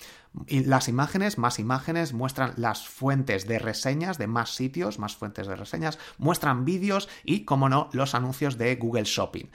Y 0.46 0.64
las 0.64 0.88
imágenes, 0.88 1.38
más 1.38 1.58
imágenes, 1.58 2.12
muestran 2.12 2.52
las 2.56 2.86
fuentes 2.86 3.46
de 3.46 3.58
reseñas 3.58 4.18
de 4.18 4.26
más 4.26 4.54
sitios, 4.54 4.98
más 4.98 5.16
fuentes 5.16 5.46
de 5.46 5.56
reseñas, 5.56 5.98
muestran 6.18 6.64
vídeos 6.64 7.08
y, 7.24 7.44
como 7.44 7.68
no, 7.68 7.88
los 7.92 8.14
anuncios 8.14 8.58
de 8.58 8.76
Google 8.76 9.04
Shopping. 9.04 9.46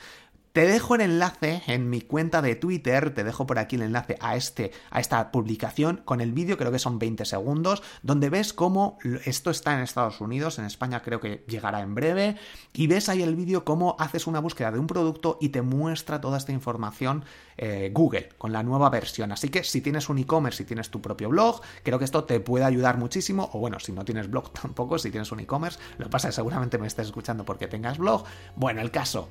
Te 0.54 0.68
dejo 0.68 0.94
el 0.94 1.02
enlace 1.02 1.64
en 1.66 1.90
mi 1.90 2.02
cuenta 2.02 2.44
de 2.44 2.56
Twitter, 2.56 3.12
te 3.12 3.24
dejo 3.24 3.48
por 3.48 3.58
aquí 3.58 3.76
el 3.76 3.82
enlace 3.82 4.18
a, 4.20 4.36
este, 4.36 4.72
a 4.92 5.00
esta 5.00 5.32
publicación 5.32 6.04
con 6.06 6.22
el 6.22 6.32
vídeo, 6.32 6.60
creo 6.60 6.72
que 6.72 6.78
son 6.78 7.00
20 7.00 7.26
segundos, 7.26 7.82
donde 8.04 8.30
ves 8.30 8.54
cómo 8.54 9.00
esto 9.26 9.50
está 9.50 9.74
en 9.74 9.80
Estados 9.80 10.22
Unidos, 10.22 10.60
en 10.60 10.66
España 10.66 11.02
creo 11.02 11.20
que 11.20 11.44
llegará 11.48 11.82
en 11.82 11.96
breve, 11.96 12.36
y 12.72 12.86
ves 12.86 13.10
ahí 13.10 13.24
el 13.24 13.36
vídeo 13.36 13.66
cómo 13.66 13.96
haces 13.98 14.28
una 14.28 14.38
búsqueda 14.38 14.72
de 14.72 14.78
un 14.78 14.86
producto 14.86 15.40
y 15.42 15.50
te 15.50 15.64
muestra 15.64 16.22
toda 16.22 16.38
esta 16.38 16.52
información 16.52 17.26
eh, 17.58 17.90
Google 17.92 18.30
con 18.38 18.54
la 18.54 18.62
nueva 18.62 18.92
versión. 18.92 19.32
Así 19.32 19.50
que 19.50 19.64
si 19.64 19.82
tienes 19.82 20.08
un 20.08 20.20
e-commerce, 20.20 20.60
si 20.60 20.66
tienes 20.66 20.92
tu 20.92 21.02
propio 21.02 21.30
blog, 21.30 21.62
creo 21.82 21.98
que 21.98 22.06
esto 22.06 22.26
te 22.26 22.40
puede 22.40 22.66
ayudar 22.66 23.00
muchísimo, 23.00 23.50
o 23.54 23.60
bueno, 23.60 23.80
si 23.80 23.92
no 23.92 24.06
tienes 24.06 24.30
blog 24.30 24.54
tampoco, 24.62 25.00
si 25.00 25.10
tienes 25.10 25.32
un 25.32 25.40
e-commerce, 25.40 25.80
lo 25.98 26.12
pasa 26.12 26.32
seguramente 26.32 26.78
me 26.78 26.86
estés 26.86 27.08
escuchando 27.08 27.44
porque 27.44 27.66
tengas 27.68 27.98
blog. 27.98 28.24
Bueno, 28.56 28.82
el 28.82 28.92
caso, 28.92 29.30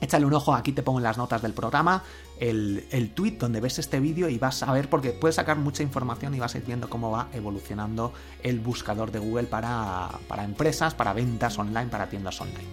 Échale 0.00 0.26
un 0.26 0.34
ojo, 0.34 0.54
aquí 0.54 0.72
te 0.72 0.82
pongo 0.82 0.98
en 0.98 1.04
las 1.04 1.16
notas 1.16 1.40
del 1.40 1.54
programa 1.54 2.02
el, 2.38 2.86
el 2.90 3.10
tweet 3.10 3.32
donde 3.32 3.60
ves 3.60 3.78
este 3.78 4.00
vídeo 4.00 4.28
y 4.28 4.38
vas 4.38 4.62
a 4.62 4.72
ver, 4.72 4.90
porque 4.90 5.10
puedes 5.10 5.36
sacar 5.36 5.56
mucha 5.56 5.82
información 5.82 6.34
y 6.34 6.38
vas 6.38 6.54
a 6.54 6.58
ir 6.58 6.64
viendo 6.64 6.88
cómo 6.88 7.10
va 7.10 7.28
evolucionando 7.32 8.12
el 8.42 8.60
buscador 8.60 9.10
de 9.10 9.18
Google 9.18 9.44
para, 9.44 10.10
para 10.28 10.44
empresas, 10.44 10.94
para 10.94 11.12
ventas 11.12 11.58
online, 11.58 11.86
para 11.86 12.08
tiendas 12.08 12.40
online. 12.40 12.68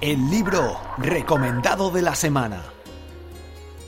El 0.00 0.30
libro 0.30 0.78
recomendado 0.98 1.90
de 1.90 2.02
la 2.02 2.14
semana. 2.14 2.62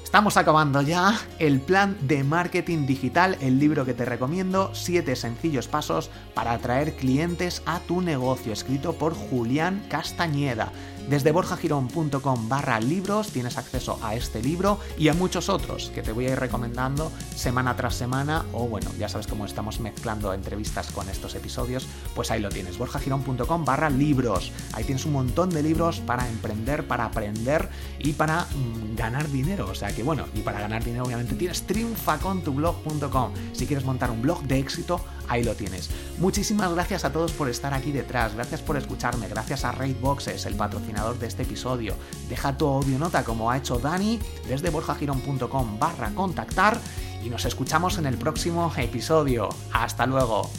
Estamos 0.05 0.37
acabando 0.37 0.81
ya 0.81 1.18
el 1.40 1.59
plan 1.59 1.97
de 2.03 2.23
marketing 2.23 2.87
digital, 2.87 3.37
el 3.40 3.59
libro 3.59 3.85
que 3.85 3.94
te 3.94 4.05
recomiendo, 4.05 4.70
7 4.73 5.16
sencillos 5.16 5.66
pasos 5.66 6.09
para 6.35 6.53
atraer 6.53 6.94
clientes 6.94 7.62
a 7.66 7.81
tu 7.81 8.01
negocio, 8.01 8.53
escrito 8.53 8.92
por 8.92 9.12
Julián 9.12 9.85
Castañeda. 9.88 10.70
Desde 11.08 11.32
borjagirón.com 11.32 12.48
barra 12.48 12.80
libros 12.80 13.28
tienes 13.28 13.58
acceso 13.58 13.98
a 14.02 14.14
este 14.14 14.42
libro 14.42 14.78
y 14.96 15.08
a 15.08 15.14
muchos 15.14 15.50
otros 15.50 15.90
que 15.94 16.02
te 16.02 16.12
voy 16.12 16.26
a 16.26 16.32
ir 16.32 16.38
recomendando 16.40 17.12
semana 17.34 17.76
tras 17.76 17.94
semana 17.94 18.46
o 18.52 18.66
bueno, 18.66 18.90
ya 18.98 19.08
sabes 19.08 19.26
cómo 19.26 19.44
estamos 19.44 19.80
mezclando 19.80 20.32
entrevistas 20.32 20.90
con 20.92 21.08
estos 21.10 21.34
episodios, 21.34 21.86
pues 22.14 22.30
ahí 22.30 22.40
lo 22.40 22.48
tienes, 22.48 22.78
borjagirón.com 22.78 23.64
barra 23.64 23.90
libros. 23.90 24.50
Ahí 24.72 24.84
tienes 24.84 25.04
un 25.04 25.12
montón 25.12 25.50
de 25.50 25.62
libros 25.62 26.00
para 26.00 26.26
emprender, 26.26 26.86
para 26.86 27.04
aprender 27.04 27.68
y 27.98 28.12
para 28.12 28.42
mm, 28.42 28.96
ganar 28.96 29.30
dinero. 29.30 29.68
O 29.68 29.74
sea 29.74 29.94
que 29.94 30.02
bueno, 30.02 30.24
y 30.34 30.40
para 30.40 30.60
ganar 30.60 30.82
dinero 30.82 31.04
obviamente 31.04 31.34
tienes 31.34 31.62
triunfacontublog.com. 31.66 33.32
Si 33.52 33.66
quieres 33.66 33.84
montar 33.84 34.10
un 34.10 34.22
blog 34.22 34.42
de 34.44 34.58
éxito, 34.58 35.04
ahí 35.28 35.44
lo 35.44 35.54
tienes. 35.54 35.90
Muchísimas 36.18 36.72
gracias 36.72 37.04
a 37.04 37.12
todos 37.12 37.32
por 37.32 37.48
estar 37.48 37.74
aquí 37.74 37.92
detrás, 37.92 38.34
gracias 38.34 38.62
por 38.62 38.76
escucharme, 38.76 39.28
gracias 39.28 39.64
a 39.64 39.72
Raidboxes, 39.72 40.46
el 40.46 40.54
patrocinador 40.54 41.18
de 41.18 41.26
este 41.26 41.42
episodio. 41.42 41.94
Deja 42.28 42.56
tu 42.56 42.66
audio 42.66 42.98
nota 42.98 43.24
como 43.24 43.50
ha 43.50 43.56
hecho 43.56 43.78
Dani 43.78 44.18
desde 44.48 44.70
borjagirón.com 44.70 45.78
barra 45.78 46.10
contactar 46.14 46.78
y 47.24 47.30
nos 47.30 47.44
escuchamos 47.44 47.98
en 47.98 48.06
el 48.06 48.16
próximo 48.16 48.72
episodio. 48.76 49.48
Hasta 49.72 50.06
luego. 50.06 50.50